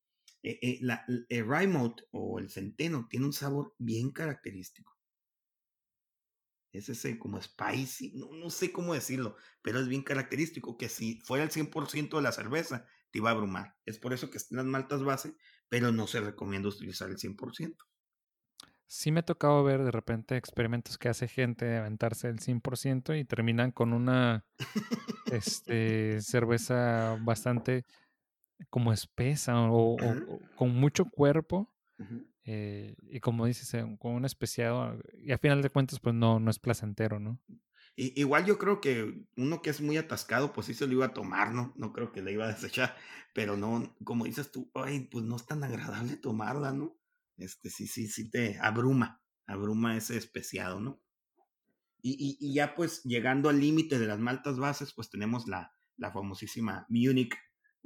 [0.49, 4.97] Eh, eh, la, el malt o el centeno tiene un sabor bien característico
[6.77, 11.19] es ese como spicy, no, no sé cómo decirlo, pero es bien característico que si
[11.21, 13.75] fuera el 100% de la cerveza, te iba a abrumar.
[13.85, 15.35] Es por eso que están las maltas base,
[15.69, 17.75] pero no se recomienda utilizar el 100%.
[18.89, 23.19] Sí me ha tocado ver de repente experimentos que hace gente de aventarse el 100%
[23.19, 24.45] y terminan con una
[25.31, 27.85] este, cerveza bastante
[28.69, 31.73] como espesa o, o, o con mucho cuerpo.
[31.99, 32.27] Uh -huh.
[32.49, 36.39] Eh, y como dices, eh, con un especiado, y a final de cuentas, pues no,
[36.39, 37.41] no es placentero, ¿no?
[37.97, 41.07] Y, igual yo creo que uno que es muy atascado, pues sí se lo iba
[41.07, 41.73] a tomar, ¿no?
[41.75, 42.95] No creo que le iba a desechar,
[43.33, 46.97] pero no, como dices tú, ay, pues no es tan agradable tomarla, ¿no?
[47.35, 51.01] Este sí, sí, sí te abruma, abruma ese especiado, ¿no?
[52.01, 55.73] Y, y, y ya pues llegando al límite de las maltas bases, pues tenemos la,
[55.97, 57.35] la famosísima Munich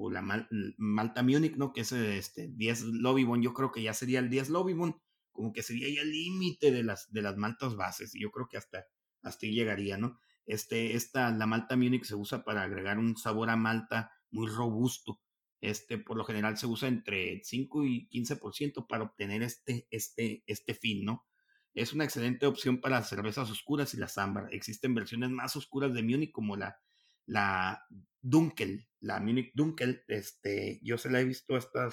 [0.09, 0.47] la Mal,
[0.77, 1.73] Malta Munich, ¿no?
[1.73, 4.95] Que es este 10 Lobibon, yo creo que ya sería el 10 Lobibon,
[5.31, 8.47] como que sería ya el límite de las, de las maltas bases, y yo creo
[8.49, 8.85] que hasta,
[9.21, 10.19] hasta ahí llegaría, ¿no?
[10.45, 15.21] Este, esta, la Malta Munich se usa para agregar un sabor a malta muy robusto.
[15.61, 20.73] Este, por lo general se usa entre 5 y 15% para obtener este, este, este
[20.73, 21.25] fin, ¿no?
[21.73, 24.49] Es una excelente opción para cervezas oscuras y las ámbar.
[24.51, 26.77] Existen versiones más oscuras de Munich como la,
[27.25, 27.85] la
[28.21, 31.89] Dunkel, la Munich Dunkel, este, yo se la he visto a,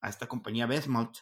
[0.00, 1.18] a esta compañía Besmalt,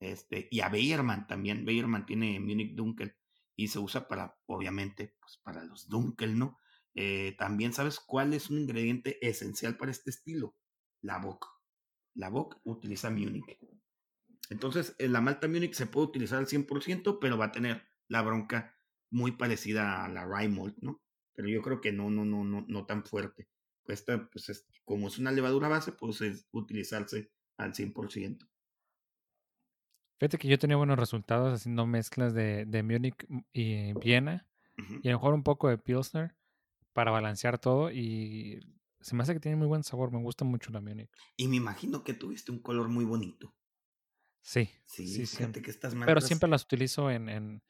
[0.00, 3.16] este, y a Bayerman también, Bayerman tiene Munich Dunkel,
[3.56, 6.58] y se usa para, obviamente, pues para los Dunkel, ¿no?
[6.94, 10.56] Eh, también sabes cuál es un ingrediente esencial para este estilo,
[11.00, 11.46] la Bock.
[12.14, 13.58] La Bock utiliza Munich.
[14.50, 18.74] Entonces, la Malta Munich se puede utilizar al 100%, pero va a tener la bronca
[19.10, 20.48] muy parecida a la Rye
[20.80, 21.00] ¿no?
[21.34, 23.48] Pero yo creo que no, no, no, no, no tan fuerte
[23.94, 28.48] esta, pues es, como es una levadura base, pues es utilizarse al 100%.
[30.18, 35.00] Fíjate que yo tenía buenos resultados haciendo mezclas de, de Múnich y Viena uh -huh.
[35.02, 36.34] y a lo mejor un poco de Pilsner
[36.92, 38.60] para balancear todo y
[39.00, 41.10] se me hace que tiene muy buen sabor, me gusta mucho la Múnich.
[41.36, 43.54] Y me imagino que tuviste un color muy bonito.
[44.42, 46.14] Sí, sí, sí fíjate que estas marcas...
[46.14, 47.62] Pero siempre las utilizo en, en,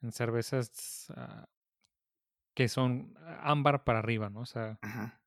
[0.00, 1.44] en cervezas uh,
[2.54, 4.40] que son ámbar para arriba, ¿no?
[4.40, 5.21] O sea, Ajá.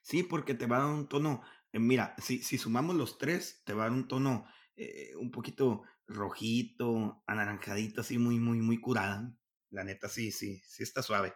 [0.00, 1.42] Sí, porque te va a dar un tono,
[1.72, 4.46] eh, mira, si, si sumamos los tres, te va a dar un tono
[4.76, 9.32] eh, un poquito rojito, anaranjadito, así muy, muy, muy curada.
[9.70, 11.34] La neta, sí, sí, sí está suave.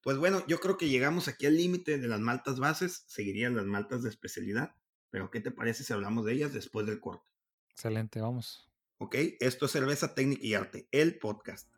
[0.00, 3.64] Pues bueno, yo creo que llegamos aquí al límite de las maltas bases, seguirían las
[3.64, 4.76] maltas de especialidad,
[5.10, 7.26] pero ¿qué te parece si hablamos de ellas después del corte?
[7.70, 8.70] Excelente, vamos.
[8.98, 11.72] Ok, esto es Cerveza Técnica y Arte, el podcast.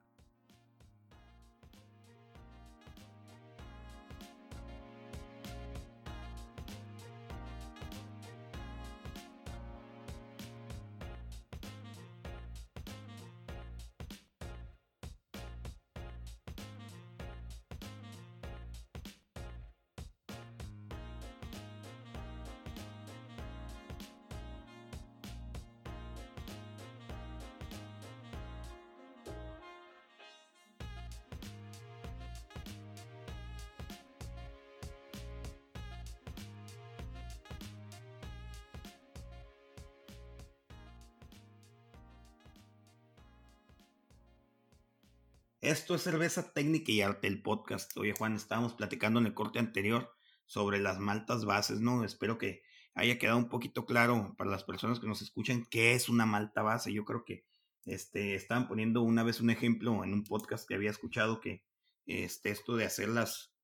[45.86, 47.96] Esto es Cerveza Técnica y Arte, el podcast.
[47.96, 50.12] Oye, Juan, estábamos platicando en el corte anterior
[50.44, 52.02] sobre las maltas bases, ¿no?
[52.02, 52.64] Espero que
[52.94, 56.62] haya quedado un poquito claro para las personas que nos escuchan qué es una malta
[56.62, 56.92] base.
[56.92, 57.44] Yo creo que
[57.84, 61.62] este, estaban poniendo una vez un ejemplo en un podcast que había escuchado que
[62.04, 63.54] este, esto de hacer las,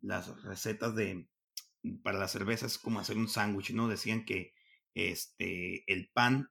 [0.00, 1.28] las recetas de,
[2.02, 3.86] para las cervezas es como hacer un sándwich, ¿no?
[3.86, 4.54] Decían que
[4.94, 6.50] este, el pan,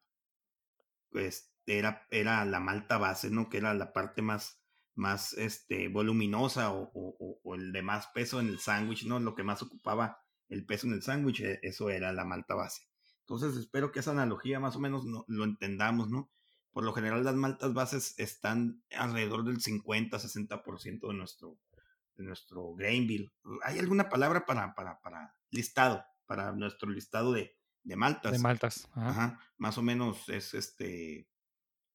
[1.09, 3.49] pues, era, era la malta base, ¿no?
[3.49, 4.61] Que era la parte más,
[4.95, 9.19] más este, voluminosa o, o, o el de más peso en el sándwich, ¿no?
[9.19, 10.19] Lo que más ocupaba
[10.49, 12.87] el peso en el sándwich, e, eso era la malta base.
[13.21, 16.29] Entonces espero que esa analogía más o menos lo entendamos, ¿no?
[16.71, 21.57] Por lo general las maltas bases están alrededor del 50-60% de nuestro,
[22.15, 23.31] de nuestro grain bill.
[23.63, 28.33] ¿Hay alguna palabra para, para, para listado, para nuestro listado de, de maltas?
[28.33, 28.89] De maltas.
[28.93, 29.39] Ajá.
[29.57, 31.27] Más o menos es este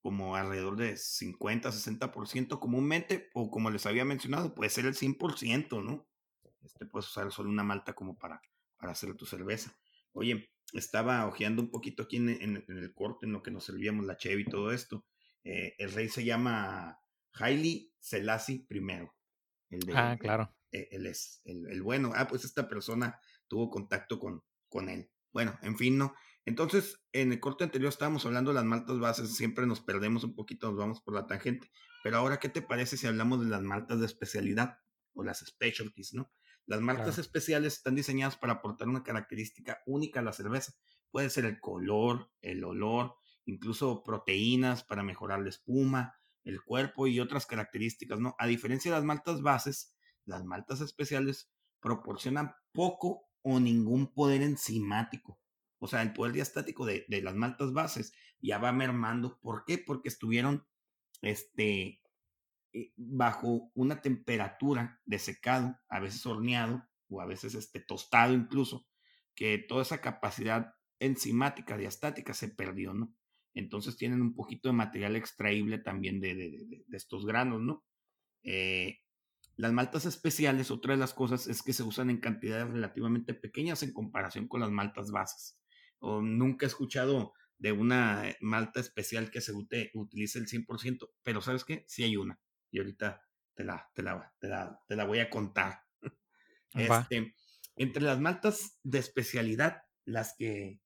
[0.00, 6.08] como alrededor de 50-60% comúnmente, o como les había mencionado, puede ser el 100%, ¿no?
[6.62, 8.40] Este, puedes usar solo una malta como para,
[8.76, 9.76] para hacer tu cerveza.
[10.12, 12.28] Oye, estaba ojeando un poquito aquí en,
[12.66, 15.04] el corte, en lo que nos servíamos la cheve y todo esto.
[15.44, 17.00] Eh, el rey se llama
[17.34, 19.08] Haile Selassie I.
[19.70, 20.54] El de, ah, claro.
[20.72, 22.12] Eh, él es el, bueno.
[22.14, 25.10] Ah, pues esta persona tuvo contacto con, con él.
[25.32, 26.14] Bueno, en fin, ¿no?
[26.46, 30.34] Entonces, en el corte anterior estábamos hablando de las maltas bases, siempre nos perdemos un
[30.34, 31.70] poquito, nos vamos por la tangente.
[32.02, 34.78] Pero ahora, ¿qué te parece si hablamos de las maltas de especialidad
[35.12, 36.32] o las specialties, ¿no?
[36.66, 40.72] Las maltas especiales están diseñadas para aportar una característica única a la cerveza.
[41.10, 46.14] Puede ser el color, el olor, incluso proteínas para mejorar la espuma,
[46.44, 48.36] el cuerpo y otras características, ¿no?
[48.38, 55.39] A diferencia de las maltas bases, las maltas especiales proporcionan poco o ningún poder enzimático.
[55.80, 59.38] O sea, el poder diastático de, de las maltas bases ya va mermando.
[59.40, 59.78] ¿Por qué?
[59.78, 60.66] Porque estuvieron
[61.22, 62.00] este,
[62.72, 68.86] eh, bajo una temperatura de secado, a veces horneado o a veces este, tostado incluso,
[69.34, 73.12] que toda esa capacidad enzimática, diastática se perdió, ¿no?
[73.54, 77.84] Entonces tienen un poquito de material extraíble también de, de, estos granos, ¿no?
[78.44, 79.00] Eh,
[79.56, 83.82] las maltas especiales, otra de las cosas es que se usan en cantidades relativamente pequeñas
[83.82, 85.59] en comparación con las maltas bases.
[86.00, 91.64] O nunca he escuchado de una malta especial que se utilice el 100%, pero ¿sabes
[91.64, 91.84] qué?
[91.86, 92.40] Sí hay una
[92.70, 93.22] y ahorita
[93.54, 94.32] te la, te la,
[94.88, 95.84] te la, voy a contar.
[96.72, 97.34] Este,
[97.74, 100.80] entre las maltas de especialidad, las que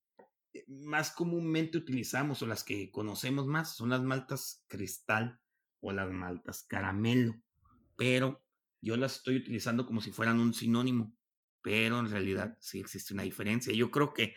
[0.54, 5.38] eh, más comúnmente utilizamos o las que conocemos más son las maltas cristal
[5.80, 7.34] o las maltas caramelo,
[7.96, 8.42] pero
[8.80, 11.14] yo las estoy utilizando como si fueran un sinónimo,
[11.60, 13.74] pero en realidad sí existe una diferencia.
[13.74, 14.34] Yo creo que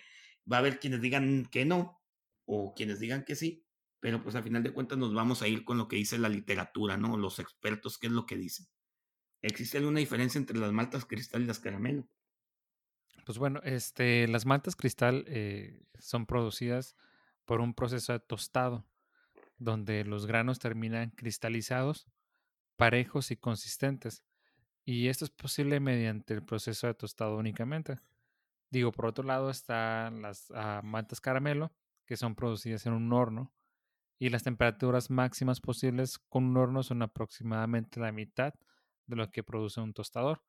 [0.51, 2.01] va a haber quienes digan que no
[2.45, 3.65] o quienes digan que sí,
[3.99, 6.29] pero pues a final de cuentas nos vamos a ir con lo que dice la
[6.29, 7.17] literatura, ¿no?
[7.17, 8.67] Los expertos, ¿qué es lo que dicen?
[9.41, 12.07] ¿Existe alguna diferencia entre las maltas cristal y las caramelo?
[13.25, 16.95] Pues bueno, este, las maltas cristal eh, son producidas
[17.45, 18.85] por un proceso de tostado,
[19.57, 22.07] donde los granos terminan cristalizados,
[22.77, 24.23] parejos y consistentes.
[24.85, 27.99] Y esto es posible mediante el proceso de tostado únicamente.
[28.70, 31.74] Digo, por otro lado están las ah, maltas caramelo,
[32.05, 33.53] que son producidas en un horno,
[34.20, 38.53] y las temperaturas máximas posibles con un horno son aproximadamente la mitad
[39.05, 40.43] de lo que produce un tostador,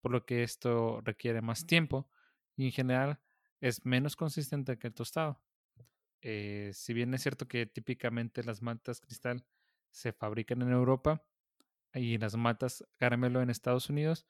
[0.00, 2.08] por lo que esto requiere más tiempo
[2.56, 3.20] y en general
[3.60, 5.40] es menos consistente que el tostado.
[6.20, 9.44] Eh, si bien es cierto que típicamente las maltas cristal
[9.90, 11.24] se fabrican en Europa
[11.94, 14.26] y las maltas caramelo en Estados Unidos,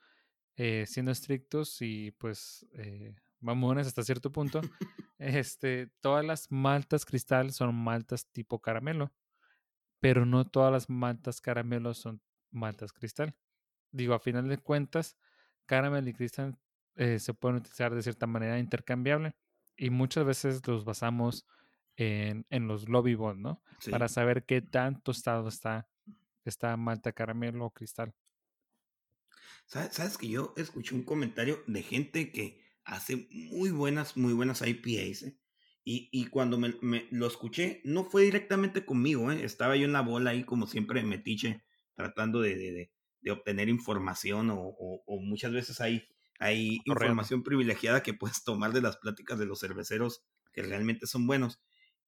[0.56, 4.60] eh, siendo estrictos y pues eh, vamos hasta cierto punto,
[5.18, 9.12] este, todas las maltas cristal son maltas tipo caramelo,
[10.00, 13.34] pero no todas las maltas caramelo son maltas cristal.
[13.90, 15.18] Digo, a final de cuentas,
[15.66, 16.56] caramelo y cristal
[16.94, 19.34] eh, se pueden utilizar de cierta manera intercambiable
[19.76, 21.46] y muchas veces los basamos
[21.96, 23.62] en, en los lobby bond, ¿no?
[23.90, 25.88] Para saber qué tan tostado está
[26.44, 28.14] esta malta caramelo o cristal.
[29.66, 35.22] ¿Sabes que yo escuché un comentario de gente que hace muy buenas, muy buenas IPAs.
[35.22, 35.38] ¿eh?
[35.84, 39.44] Y, y, cuando me, me, lo escuché, no fue directamente conmigo, ¿eh?
[39.44, 41.64] estaba yo en la bola ahí como siempre metiche,
[41.94, 46.06] tratando de, de, de obtener información o, o, muchas veces hay,
[46.38, 51.26] hay información privilegiada que puedes tomar de las pláticas de los cerveceros que realmente son
[51.26, 51.60] buenos.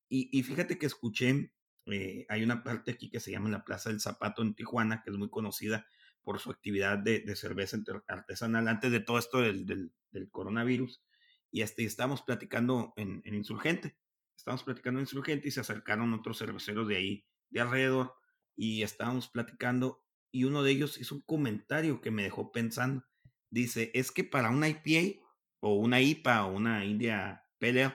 [0.08, 1.52] Y, y fíjate que escuché,
[1.86, 5.10] eh, hay una parte aquí que se llama la Plaza del Zapato en Tijuana, que
[5.10, 5.86] es muy conocida
[6.24, 9.92] por su actividad de, cerveza artesanal antes de todo esto del,
[10.30, 11.02] coronavirus.
[11.50, 13.96] Y este, estábamos platicando en, en, Insurgente.
[14.36, 18.14] Estábamos platicando en Insurgente y se acercaron otros cerveceros de ahí, de alrededor,
[18.56, 20.02] y estábamos platicando.
[20.32, 23.04] Y uno de ellos hizo un comentario que me dejó pensando.
[23.50, 25.20] Dice: Es que para una IPA
[25.60, 27.94] o una IPA o una India Pale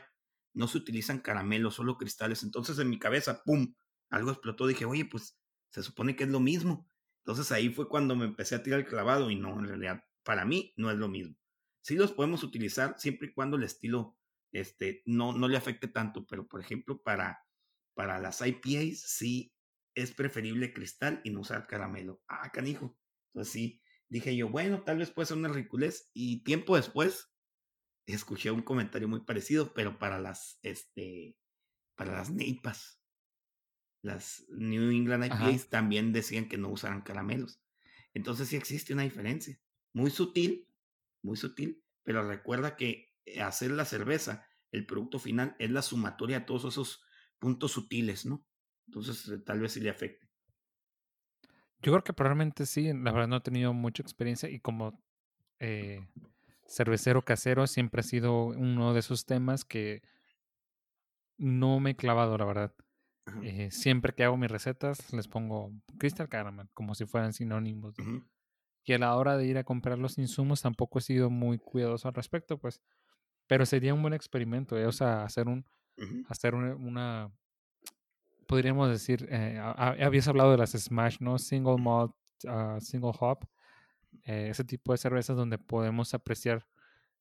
[0.53, 2.43] no se utilizan caramelos, solo cristales.
[2.43, 3.73] Entonces en mi cabeza, ¡pum!
[4.09, 5.37] algo explotó, dije, oye, pues
[5.69, 6.89] se supone que es lo mismo.
[7.19, 10.45] Entonces ahí fue cuando me empecé a tirar el clavado y no, en realidad, para
[10.45, 11.35] mí no es lo mismo.
[11.81, 14.17] Sí los podemos utilizar siempre y cuando el estilo
[14.51, 17.45] este, no, no le afecte tanto, pero por ejemplo, para,
[17.93, 19.53] para las IPAs sí
[19.95, 22.21] es preferible cristal y no usar caramelo.
[22.27, 22.97] Ah, canijo.
[23.33, 26.09] Entonces sí, dije yo, bueno, tal vez puede ser una ridiculez.
[26.13, 27.31] Y tiempo después
[28.05, 31.37] escuché un comentario muy parecido, pero para las, este,
[31.95, 32.98] para las neipas.
[34.01, 37.61] Las New England IPAs también decían que no usaran caramelos.
[38.13, 39.59] Entonces sí existe una diferencia.
[39.93, 40.69] Muy sutil,
[41.21, 46.39] muy sutil, pero recuerda que eh, hacer la cerveza, el producto final, es la sumatoria
[46.39, 47.03] de todos esos
[47.39, 48.45] puntos sutiles, ¿no?
[48.87, 50.29] Entonces eh, tal vez sí le afecte.
[51.81, 55.01] Yo creo que probablemente sí, la verdad no he tenido mucha experiencia y como
[55.59, 56.07] eh,
[56.67, 60.03] cervecero casero siempre ha sido uno de esos temas que
[61.39, 62.75] no me he clavado, la verdad.
[63.43, 67.95] Eh, siempre que hago mis recetas les pongo Crystal Caramel, como si fueran sinónimos.
[68.83, 72.07] Y a la hora de ir a comprar los insumos tampoco he sido muy cuidadoso
[72.07, 72.81] al respecto, pues.
[73.47, 74.85] Pero sería un buen experimento, ¿eh?
[74.85, 75.65] o sea, hacer un,
[76.27, 77.31] hacer una,
[78.47, 81.37] podríamos decir, eh, habías hablado de las Smash, ¿no?
[81.37, 82.13] Single malt,
[82.47, 83.47] ah, single hop,
[84.25, 86.65] eh, ese tipo de cervezas donde podemos apreciar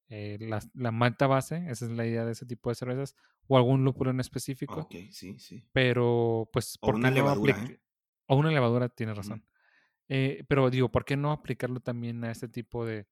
[0.08, 3.14] eh, la, la, malta base, esa es la idea de ese tipo de cervezas,
[3.46, 4.80] o algún lúpulo en específico.
[4.80, 5.68] Ok, sí, sí.
[5.72, 7.62] Pero, pues, o una levadura.
[7.64, 7.80] ¿eh?
[8.26, 9.44] O una levadura, tienes razón.
[10.08, 13.06] Eh, pero digo, ¿por qué no aplicarlo también a este tipo de,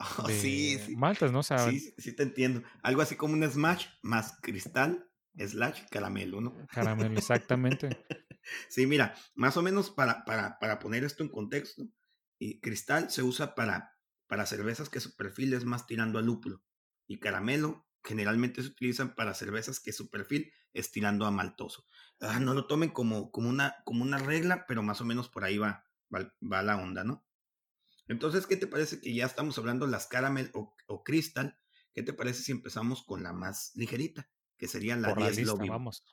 [0.18, 0.96] oh, sí, sí.
[0.96, 1.42] maltas, no?
[1.42, 2.62] sí, sí te entiendo.
[2.82, 6.66] Algo así como un smash más cristal, slash caramelo, ¿no?
[6.68, 7.90] Caramelo, exactamente.
[8.68, 11.86] sí, mira, más o menos para, para, para poner esto en contexto,
[12.38, 13.97] y cristal se usa para
[14.28, 16.62] para cervezas que su perfil es más tirando a lúpulo.
[17.06, 21.86] Y caramelo generalmente se utilizan para cervezas que su perfil es tirando a maltoso.
[22.20, 25.44] Ah, no lo tomen como, como, una, como una regla, pero más o menos por
[25.44, 27.26] ahí va, va, la onda, ¿no?
[28.06, 31.58] Entonces, ¿qué te parece que ya estamos hablando las caramel o, o crystal?
[31.92, 34.30] ¿Qué te parece si empezamos con la más ligerita?
[34.56, 36.04] Que sería la 10 Lobby vamos.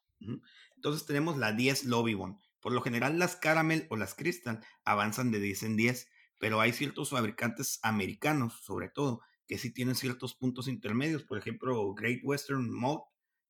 [0.76, 2.16] Entonces tenemos la 10 Lobby
[2.60, 6.08] Por lo general las caramel o las crystal avanzan de 10 en 10
[6.38, 11.24] pero hay ciertos fabricantes americanos, sobre todo, que sí tienen ciertos puntos intermedios.
[11.24, 13.02] Por ejemplo, Great Western Malt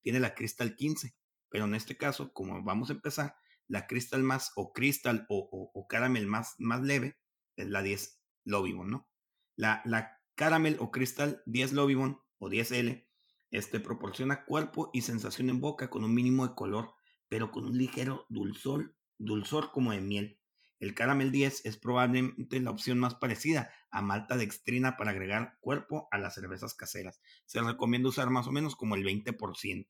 [0.01, 1.15] tiene la Crystal 15,
[1.49, 3.35] pero en este caso, como vamos a empezar,
[3.67, 7.17] la Crystal más o Crystal o, Caramel más, más leve
[7.55, 9.09] es la 10 Lobibon, ¿no?
[9.55, 13.07] La, la Caramel o Crystal 10 Lobibon o 10L
[13.51, 16.93] este, proporciona cuerpo y sensación en boca con un mínimo de color,
[17.29, 20.39] pero con un ligero dulzor, dulzor como de miel.
[20.79, 26.07] El Caramel 10 es probablemente la opción más parecida a malta dextrina para agregar cuerpo
[26.11, 27.21] a las cervezas caseras.
[27.45, 29.87] Se recomienda usar más o menos como el 20%.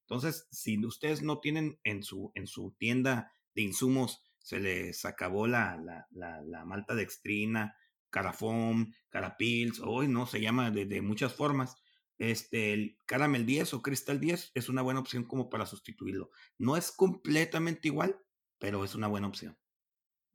[0.00, 5.46] Entonces, si ustedes no tienen en su, en su tienda de insumos, se les acabó
[5.46, 5.76] la,
[6.10, 7.76] la, la, malta dextrina,
[8.10, 11.76] carafón, carapils, hoy no, se llama de, muchas formas.
[12.18, 16.30] Este, el Caramel 10 o Crystal 10 es una buena opción como para sustituirlo.
[16.58, 18.18] No es completamente igual,
[18.58, 19.56] pero es una buena opción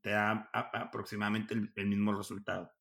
[0.08, 2.74] te da aproximadamente el, mismo resultado.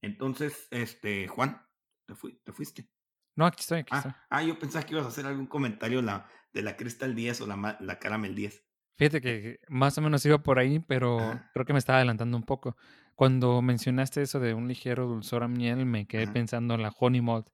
[0.00, 1.60] Entonces, este, Juan,
[2.06, 2.88] te, te fuiste.
[3.34, 4.12] No, aquí estoy, aquí ah, estoy.
[4.30, 7.46] Ah, yo pensaba que ibas a hacer algún comentario la, de la Crystal 10 o
[7.48, 8.64] la, la Caramel 10.
[8.94, 11.18] Fíjate que más o menos iba por ahí, pero
[11.52, 12.76] creo que me estaba adelantando un poco.
[13.16, 17.20] Cuando mencionaste eso de un ligero dulzor a miel, me quedé pensando en la Honey
[17.20, 17.48] Malt.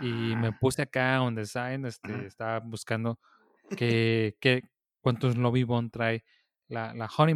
[0.00, 0.58] Y me ah.
[0.60, 3.20] puse acá on design, este, estaba buscando
[3.78, 4.64] que, que,
[5.00, 6.24] cuántos Lobby Bond trae
[6.68, 7.34] la, la Honey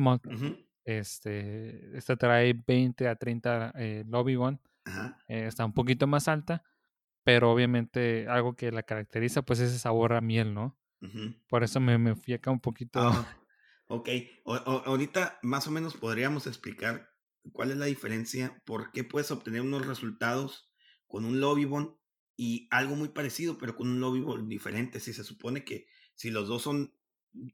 [0.84, 4.58] este, esta trae 20 a 30 eh, Lobby Bond.
[5.28, 6.64] Eh, está un poquito más alta,
[7.22, 10.78] pero obviamente algo que la caracteriza pues es ese sabor a miel, ¿no?
[11.48, 13.00] Por eso me, me, fui acá un poquito.
[13.00, 13.36] Ah,
[13.88, 14.08] ok,
[14.44, 17.10] ahorita más o menos podríamos explicar
[17.52, 20.72] cuál es la diferencia, por qué puedes obtener unos resultados
[21.08, 21.90] con un lobby bond
[22.36, 25.00] y algo muy parecido, pero con un lobby bond diferente.
[25.00, 26.94] Si se supone que si los dos son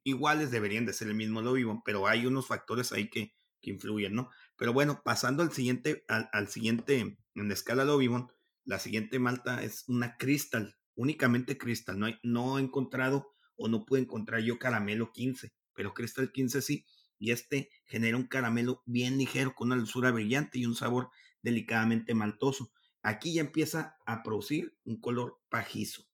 [0.05, 4.15] iguales deberían de ser el mismo Lobibon, pero hay unos factores ahí que, que influyen,
[4.15, 4.31] ¿no?
[4.57, 8.33] Pero bueno, pasando al siguiente, al, siguiente, en la escala Lobibon,
[8.65, 14.01] la siguiente malta es una Crystal, únicamente Crystal, no, no he encontrado o no pude
[14.01, 16.87] encontrar yo caramelo 15, pero Crystal 15 sí,
[17.19, 21.11] y este genera un caramelo bien ligero con una dulzura brillante y un sabor
[21.43, 22.73] delicadamente maltoso.
[23.03, 26.08] Aquí ya empieza a producir un color pajizo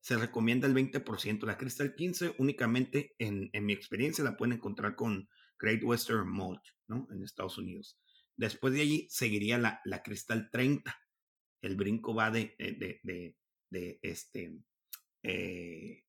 [0.00, 1.44] se recomienda el 20%.
[1.44, 5.28] La Crystal 15 únicamente, en, mi experiencia, la pueden encontrar con
[5.58, 7.06] Great Western Malt, ¿no?
[7.10, 7.98] En Estados Unidos.
[8.36, 10.96] Después de allí seguiría la, la Crystal 30.
[11.60, 13.36] El brinco va de, de,
[13.70, 14.58] de, este,
[15.22, 16.04] eh,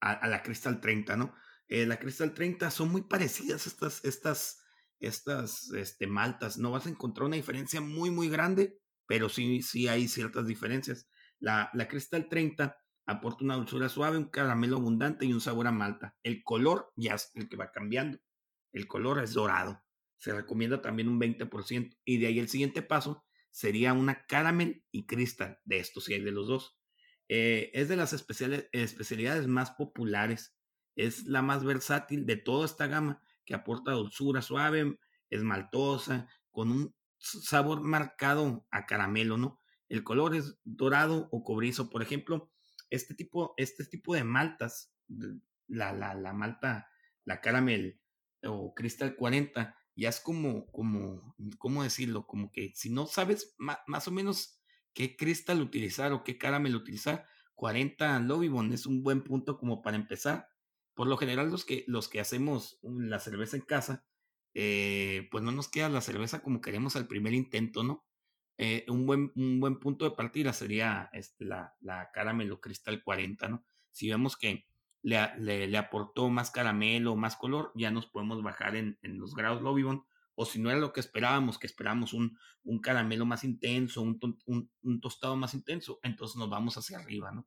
[0.00, 1.34] a, la Crystal 30, ¿no?
[1.68, 4.62] Eh, la Crystal 30 son muy parecidas estas, estas,
[5.00, 6.56] estas este, maltas.
[6.56, 11.10] No vas a encontrar una diferencia muy, muy grande, pero sí, sí hay ciertas diferencias.
[11.38, 12.74] La, la Crystal 30
[13.06, 16.16] aporta una dulzura suave, un caramelo abundante y un sabor a malta.
[16.22, 18.18] El color ya es el que va cambiando.
[18.72, 19.82] El color es dorado.
[20.18, 21.96] Se recomienda también un 20%.
[22.04, 25.60] Y de ahí el siguiente paso sería una caramel y cristal.
[25.64, 26.78] De estos sí hay de los dos.
[27.28, 30.56] Eh, es de las especialidades más populares.
[30.96, 34.98] Es la más versátil de toda esta gama que aporta dulzura suave,
[35.30, 39.60] esmaltosa, con un sabor marcado a caramelo, ¿no?
[39.88, 41.90] El color es dorado o cobrizo.
[41.90, 42.50] Por ejemplo,
[42.94, 44.92] este tipo, este tipo de maltas,
[45.68, 46.88] la, la, la malta,
[47.24, 48.00] la caramel
[48.42, 52.26] o cristal 40, ya es como, como, ¿cómo decirlo?
[52.26, 54.60] Como que si no sabes más o menos
[54.92, 59.96] qué cristal utilizar o qué caramel utilizar, 40 Lobibon es un buen punto como para
[59.96, 60.48] empezar.
[60.94, 64.04] Por lo general, los que, los que hacemos la cerveza en casa,
[64.54, 68.04] eh, pues no nos queda la cerveza como queremos al primer intento, ¿no?
[68.56, 73.48] Eh, un, buen, un buen punto de partida sería este, la, la caramelo cristal 40,
[73.48, 73.64] ¿no?
[73.90, 74.66] Si vemos que
[75.02, 79.62] le, le, aportó más caramelo, más color, ya nos podemos bajar en, en los grados
[79.62, 80.04] Lobibon.
[80.36, 84.18] O si no era lo que esperábamos, que esperábamos un, un caramelo más intenso, un,
[84.46, 87.46] un, un, tostado más intenso, entonces nos vamos hacia arriba, ¿no?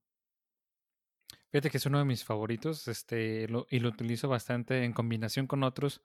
[1.51, 5.47] Fíjate que es uno de mis favoritos, este, lo, y lo utilizo bastante en combinación
[5.47, 6.01] con otros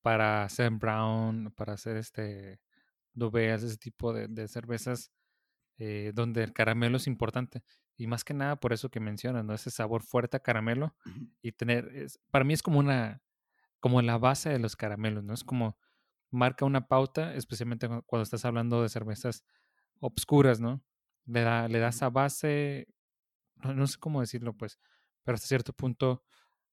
[0.00, 2.60] para hacer brown, para hacer este
[3.14, 5.12] doveas, ese tipo de, de cervezas
[5.78, 7.62] eh, donde el caramelo es importante.
[7.96, 9.54] Y más que nada por eso que mencionas, ¿no?
[9.54, 10.94] Ese sabor fuerte a caramelo
[11.42, 13.22] y tener, es, para mí es como una,
[13.80, 15.34] como la base de los caramelos, ¿no?
[15.34, 15.78] Es como
[16.30, 19.44] marca una pauta, especialmente cuando estás hablando de cervezas
[20.00, 20.82] obscuras, ¿no?
[21.26, 22.88] Le da, le da esa base,
[23.56, 24.78] no, no sé cómo decirlo, pues,
[25.24, 26.24] pero hasta cierto punto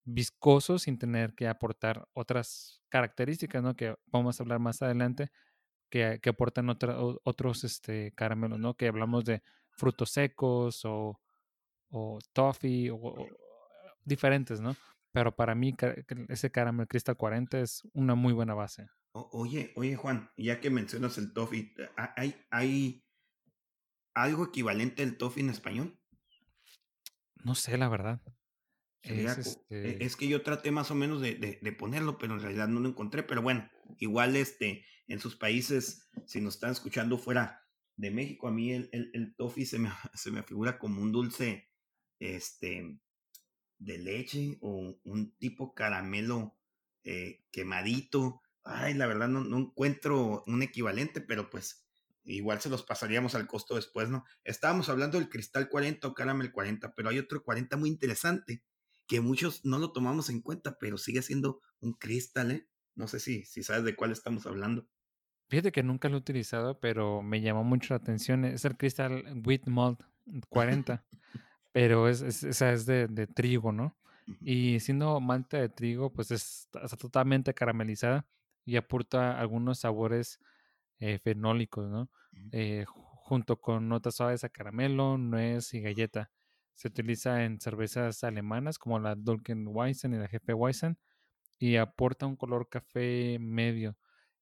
[0.04, 3.76] viscoso sin tener que aportar otras características, ¿no?
[3.76, 5.32] Que vamos a hablar más adelante,
[5.92, 8.74] que, que aportan otra, otros este, caramelos, ¿no?
[8.74, 11.20] Que hablamos de frutos secos o,
[11.90, 13.28] o toffee o,
[14.04, 14.76] diferentes, ¿no?
[15.12, 15.76] Pero para mí
[16.30, 18.88] ese caramel Crystal 40 es una muy buena base.
[19.12, 21.74] oye, oye Juan, ya que mencionas el toffee,
[22.16, 23.04] ¿hay, ¿hay
[24.16, 26.00] algo equivalente al toffee en español?
[27.44, 28.22] No sé, la verdad.
[29.04, 32.42] Es, e, este es, que yo traté más o menos de, de, ponerlo, pero en
[32.42, 33.24] realidad no lo encontré.
[33.24, 38.52] Pero bueno, igual este, en sus países, si nos están escuchando fuera de México, a
[38.52, 41.70] mí el, el, el toffee se me, se me figura como un dulce
[42.20, 43.00] este,
[43.80, 46.56] de leche o un tipo caramelo
[47.04, 48.42] eh, quemadito.
[48.64, 51.88] Ay, la verdad no, no encuentro un equivalente, pero pues
[52.24, 54.24] igual se los pasaríamos al costo después, ¿no?
[54.44, 58.64] Estábamos hablando del cristal 40 o caramel 40, pero hay otro 40 muy interesante
[59.12, 62.70] que muchos no lo tomamos en cuenta, pero sigue siendo un cristal, ¿eh?
[62.96, 64.88] No sé si, si sabes de cuál estamos hablando.
[65.50, 68.46] Fíjate que nunca lo he utilizado, pero me llamó mucho la atención.
[68.46, 70.00] Es el cristal Wheat Malt
[70.48, 71.06] 40,
[71.74, 73.98] pero es, es, es de, de, trigo, ¿no?
[74.40, 78.26] Y siendo malta de trigo, pues es, está totalmente caramelizada
[78.64, 80.40] y aporta algunos sabores
[81.00, 82.10] eh, fenólicos, ¿no?
[82.54, 86.32] Eh, junto con notas suaves a caramelo, nuez y galleta.
[86.82, 90.98] Se utiliza en cervezas alemanas como la Weissen y la Jefe Weissen
[91.60, 93.96] y aporta un color café medio.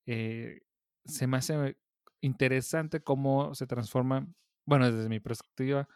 [0.06, 0.62] Eh,
[1.04, 1.76] se me hace
[2.22, 4.26] interesante cómo se transforma,
[4.64, 5.86] bueno, desde mi perspectiva,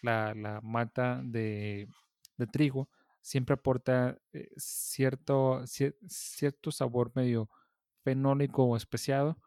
[0.00, 1.86] la, la mata de,
[2.38, 2.88] de, trigo
[3.20, 7.50] siempre aporta eh, cierto, cierto sabor medio
[8.04, 9.38] fenólico o especiado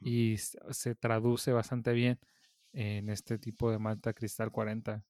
[0.00, 2.18] y se traduce bastante bien
[2.72, 5.04] en este tipo de malta cristal 40.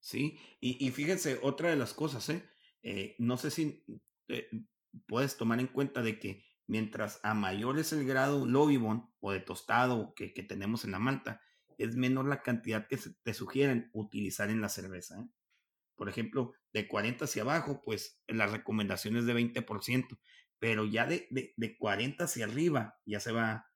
[0.00, 2.48] Sí, y, y fíjense, otra de las cosas, ¿eh?
[2.82, 3.84] eh no sé si
[4.28, 4.48] eh,
[5.06, 9.40] puedes tomar en cuenta de que mientras a mayor es el grado lobibon o de
[9.40, 11.40] tostado que, que, tenemos en la malta,
[11.78, 15.20] es menor la cantidad que te sugieren utilizar en la cerveza.
[15.20, 15.28] ¿eh?
[15.96, 20.18] Por ejemplo, de 40 hacia abajo, pues la recomendación es de 20%,
[20.58, 23.68] pero ya de, de, de 40 hacia arriba ya se va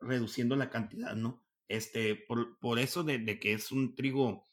[0.00, 1.44] reduciendo la cantidad, ¿no?
[1.68, 4.44] Este, por, por eso de, de, que es un trigo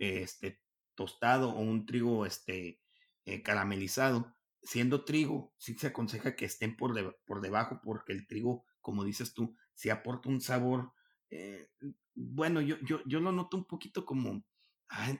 [0.00, 0.60] este,
[0.94, 2.80] tostado o un trigo este,
[3.24, 8.64] eh, caramelizado, siendo trigo, sí se aconseja que estén por, por debajo porque el trigo,
[8.80, 10.92] como dices tú, sí aporta un sabor,
[11.30, 11.70] eh,
[12.14, 14.44] bueno, yo, yo, yo lo noto un poquito como,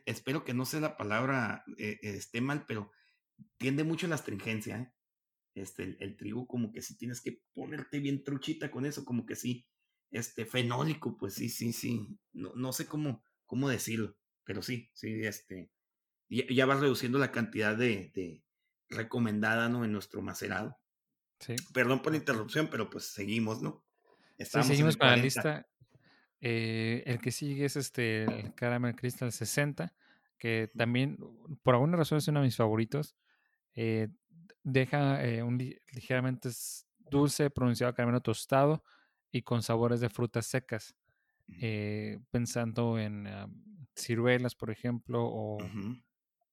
[0.06, 2.90] espero que no sea la palabra, eh, esté mal, pero
[3.58, 4.92] tiende mucho a la astringencia.
[5.54, 9.36] Este, el, trigo como que sí tienes que ponerte bien truchita con eso, como que
[9.36, 9.66] sí,
[10.10, 15.24] este, fenólico, pues sí, sí, sí, no, no sé cómo, cómo decirlo, pero sí, sí,
[15.24, 15.70] este,
[16.28, 18.42] ya, vas reduciendo la cantidad de,
[18.88, 19.84] recomendada, ¿no?
[19.84, 20.78] En nuestro macerado.
[21.38, 21.56] Sí.
[21.72, 23.84] Perdón por la interrupción, pero pues seguimos, ¿no?
[24.38, 25.66] sí, seguimos con la lista.
[26.40, 29.94] Eh, el que sigue es este, el Caramel Crystal 60,
[30.38, 31.18] que también,
[31.62, 33.16] por alguna razón, es uno de mis favoritos.
[33.74, 34.08] Eh,
[34.62, 35.58] deja eh, un
[35.92, 36.50] ligeramente
[37.10, 38.84] dulce, pronunciado caramelo tostado
[39.30, 40.94] y con sabores de frutas secas.
[42.30, 43.26] pensando en
[43.94, 45.58] ciruelas, por ejemplo, o.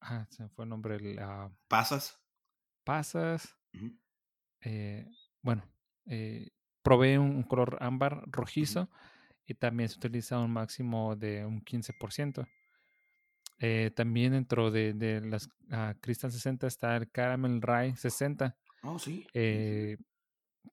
[0.01, 0.99] Ah, se me fue el nombre.
[0.99, 2.19] La, pasas.
[2.83, 3.57] Pasas.
[5.41, 5.63] bueno,
[6.81, 8.89] probé un, color ámbar rojizo
[9.45, 12.47] y también se utiliza un máximo de un 15%.
[13.59, 18.55] Eh, también dentro de, las uh, Crystal 60 está el Caramel Rye 60.
[18.83, 19.25] Oh, sí.
[19.33, 19.97] Eh,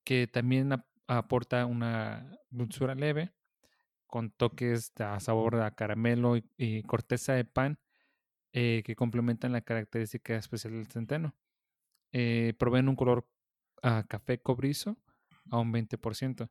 [0.04, 0.70] que también
[1.06, 3.32] aporta una dulzura leve
[4.14, 7.80] con toques de sabor a caramelo y, corteza de pan
[8.52, 11.34] eh, que complementan la característica especial del centeno.
[12.56, 13.26] proveen un color
[13.82, 14.96] uh, café cobrizo
[15.50, 16.48] a un 20%.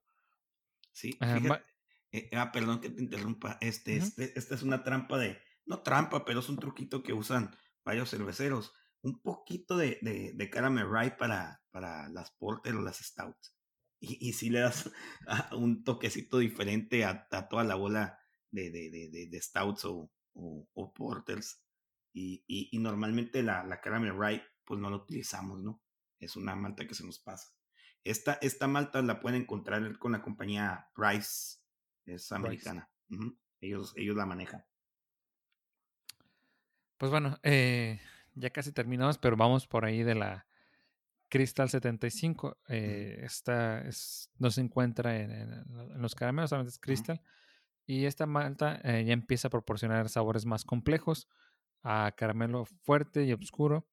[0.91, 1.64] Sí, fíjate,
[2.11, 3.57] eh, ah, perdón que te interrumpa.
[3.61, 7.56] Este, este, esta es una trampa de, no trampa, pero es un truquito que usan
[7.85, 8.73] varios cerveceros.
[9.03, 13.52] Un poquito de, de, de caramel rye para, para las porter o las stouts.
[14.05, 14.91] Y, y si le das
[15.53, 18.19] un toquecito diferente a, toda la bola
[18.51, 21.63] de, de, de stouts o, o, porters.
[22.11, 25.81] Y, y, y, normalmente la, la caramel rye, pues no la utilizamos, ¿no?
[26.19, 27.53] Es una malta que se nos pasa.
[28.03, 31.59] Esta, esta malta la pueden encontrar con la compañía Price
[32.05, 32.91] es americana.
[33.61, 34.65] ellos, ellos la manejan.
[36.97, 38.01] Pues bueno, eh,
[38.35, 40.45] ya casi terminamos, pero vamos por ahí de la
[41.34, 42.60] Crystal 75.
[42.68, 45.64] Eh, esta es, no se encuentra en,
[45.99, 47.19] los caramelos, solamente es Crystal.
[47.88, 51.27] Y esta malta eh, ya empieza a proporcionar sabores más complejos,
[51.81, 53.89] a caramelo fuerte y oscuro,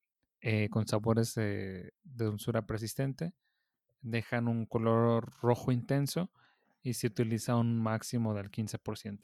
[0.69, 3.33] con sabores de dulzura persistente.
[4.03, 6.31] Dejan un color rojo intenso
[6.83, 9.23] y se utiliza un máximo del 15%.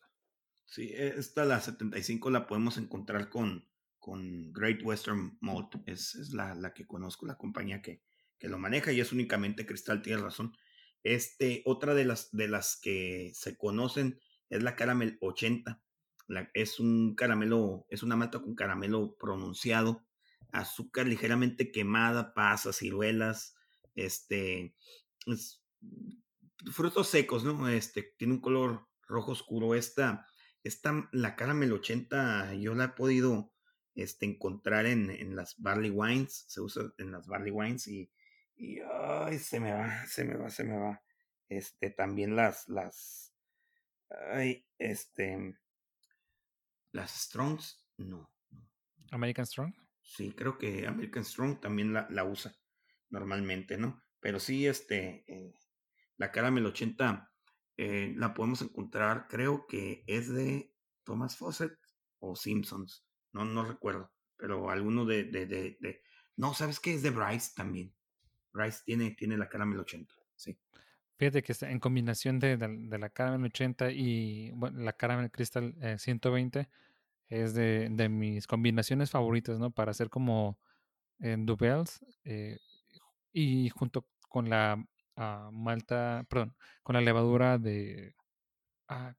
[0.64, 3.68] Sí, e, esta la 75 la podemos encontrar con,
[4.06, 8.04] con Great Western Malt, es, es la, la, que conozco, la compañía que,
[8.38, 10.56] que lo maneja y es únicamente cristal, tienes razón.
[11.02, 15.82] Este, otra de las, de las que se conocen es la Caramel 80.
[16.28, 20.06] La, es un caramelo, es una malta con caramelo pronunciado,
[20.52, 23.56] azúcar ligeramente quemada, pasas, ciruelas,
[23.96, 24.76] este,
[25.26, 25.64] es,
[26.70, 27.68] frutos secos, ¿no?
[27.68, 29.74] Este, tiene un color rojo oscuro.
[29.74, 30.28] Esta,
[30.62, 33.55] esta la caramel 80, yo la he podido
[33.96, 38.10] este, encontrar en, en, las barley wines, se usa en las barley wines y,
[38.54, 41.02] y ay, se me va, se me va, se me va.
[41.48, 43.34] Este, también las, las,
[44.32, 45.58] ay, este,
[46.92, 48.30] las Strongs, no.
[49.10, 49.74] American Strong.
[50.02, 52.54] Sí, creo que American Strong también la, la usa
[53.10, 54.02] normalmente, ¿no?
[54.20, 55.54] Pero sí, este, eh,
[56.16, 57.32] la Caramel 80
[57.76, 60.72] eh, la podemos encontrar, creo que es de
[61.04, 61.78] Thomas Fawcett
[62.18, 63.06] o Simpsons,
[63.36, 66.02] no, no recuerdo, pero alguno de, de, de,
[66.36, 66.94] no, ¿sabes qué?
[66.94, 67.94] Es de Bryce también.
[68.52, 70.58] Bryce tiene, tiene la Caramel 80, sí.
[71.18, 72.56] Fíjate que en combinación de,
[72.98, 76.68] la Caramel 80 y la Caramel Crystal 120 eh,
[77.28, 79.70] es de, mis combinaciones favoritas, ¿no?
[79.70, 80.58] Para hacer como
[81.18, 82.58] en Dubels eh,
[83.32, 84.82] y junto con la
[85.52, 88.14] malta, perdón, con la levadura de...
[88.88, 89.14] Ah,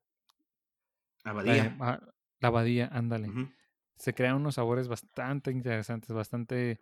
[1.24, 1.76] abadía.
[1.80, 3.32] La, la abadía, ándale.
[3.98, 6.80] Se crean unos sabores bastante interesantes, bastante...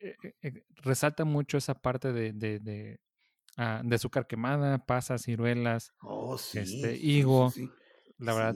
[0.00, 3.00] Eh, eh, eh, resalta mucho esa parte de, de, de,
[3.56, 7.52] ah, de, azúcar quemada, pasas, ciruelas, oh, sí, este, higo.
[8.18, 8.54] la verdad,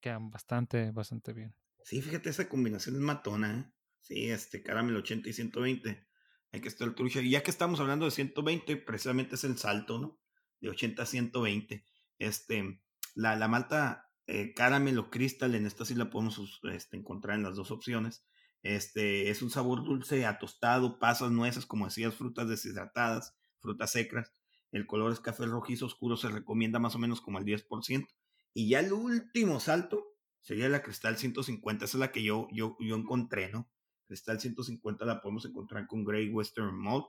[0.00, 1.54] quedan bastante, bastante bien.
[1.84, 3.72] Sí, fíjate, esa combinación es matona, ¿eh?
[4.00, 6.08] Sí, este, caramel 80 y 120
[6.52, 7.20] hay que estar trucha.
[7.20, 10.20] Y ya que estamos hablando de 120, precisamente es el salto, ¿no?
[10.60, 11.84] De 80 a 120.
[12.18, 12.80] Este,
[13.14, 17.56] la, la malta eh, caramelo crystal, en esta sí la podemos este, encontrar en las
[17.56, 18.26] dos opciones.
[18.62, 24.32] Este, es un sabor dulce a tostado, pasas, nueces, como decías, frutas deshidratadas, frutas secas.
[24.70, 28.06] El color es café rojizo oscuro, se recomienda más o menos como el 10%.
[28.52, 32.76] Y ya el último salto sería la cristal 150, esa es la que yo, yo,
[32.80, 33.70] yo encontré, ¿no?
[34.06, 37.06] Cristal 150 la podemos encontrar con Grey Western Malt.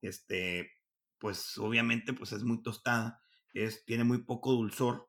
[0.00, 0.72] Este,
[1.18, 3.22] pues obviamente pues es muy tostada,
[3.54, 5.07] es, tiene muy poco dulzor,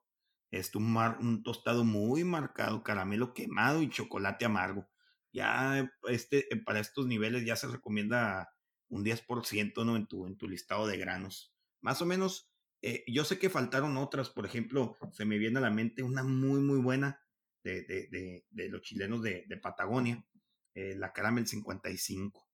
[0.51, 4.89] es un, un tostado muy marcado, caramelo quemado y chocolate amargo.
[5.31, 8.49] Ya este, para estos niveles ya se recomienda
[8.89, 9.95] un 10% ¿no?
[9.95, 11.53] en, tu, en tu listado de granos.
[11.81, 12.51] Más o menos,
[12.81, 16.23] eh, yo sé que faltaron otras, por ejemplo, se me viene a la mente una
[16.23, 17.21] muy, muy buena
[17.63, 20.25] de, de, de, de los chilenos de, Patagonia,
[20.73, 22.47] eh, la Caramel 55.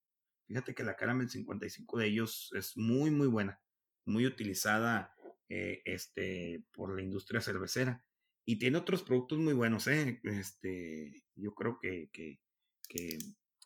[0.47, 3.61] Fíjate que la Caramel 55 de ellos es muy, muy buena,
[4.05, 5.14] muy utilizada
[5.49, 8.03] eh, este, por la industria cervecera.
[8.45, 10.21] Y tiene otros productos muy buenos, ¿eh?
[10.23, 12.39] Este, yo creo que, que,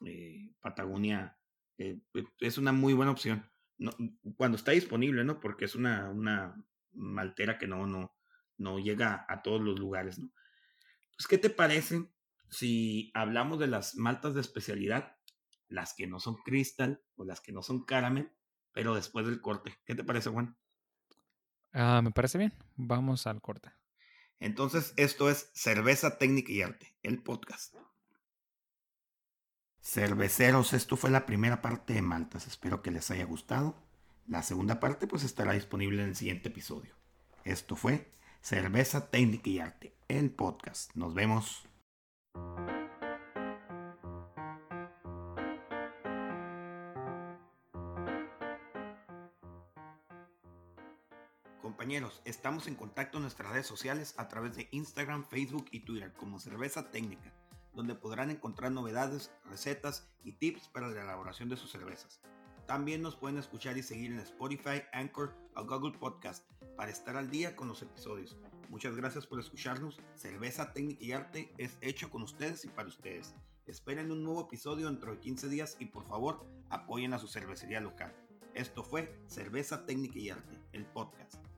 [0.06, 1.38] eh, Patagonia
[1.78, 3.50] es una muy buena opción.
[4.36, 5.40] Cuando está disponible, ¿no?
[5.40, 6.56] Porque es una, una
[6.94, 8.16] maltera que no, no,
[8.58, 10.32] no llega a todos los lugares, ¿no?
[11.20, 12.10] Pues, ¿qué te parece
[12.50, 15.18] si hablamos de las maltas de especialidad,
[15.68, 18.32] las que no son cristal o las que no son caramel,
[18.72, 19.78] pero después del corte?
[19.86, 20.58] ¿Qué te parece, Juan?
[21.74, 22.54] Ah, me parece bien.
[22.76, 23.72] Vamos al corte.
[24.40, 27.76] Entonces, esto es Cerveza Técnica y Arte, el podcast.
[29.82, 32.48] Cerveceros, esto fue la primera parte de Maltas.
[32.48, 33.76] Espero que les haya gustado.
[34.28, 36.94] La segunda parte pues estará disponible en el siguiente episodio.
[37.44, 40.94] Esto fue Cerveza Técnica y Arte, el podcast.
[40.96, 41.68] Nos vemos.
[51.90, 56.14] Compañeros, estamos en contacto en nuestras redes sociales a través de Instagram, Facebook y Twitter
[56.14, 57.34] como Cerveza Técnica,
[57.74, 62.22] donde podrán encontrar novedades, recetas y tips para la elaboración de sus cervezas.
[62.68, 66.46] También nos pueden escuchar y seguir en Spotify, Anchor o Google Podcast
[66.78, 68.38] para estar al día con los episodios.
[68.70, 70.00] Muchas gracias por escucharnos.
[70.14, 73.34] Cerveza Técnica y Arte es hecho con ustedes y para ustedes.
[73.66, 77.82] Esperen un nuevo episodio dentro de 15 días y por favor apoyen a su cervecería
[77.82, 78.14] local.
[78.54, 81.49] Esto fue Cerveza Técnica y Arte, el podcast.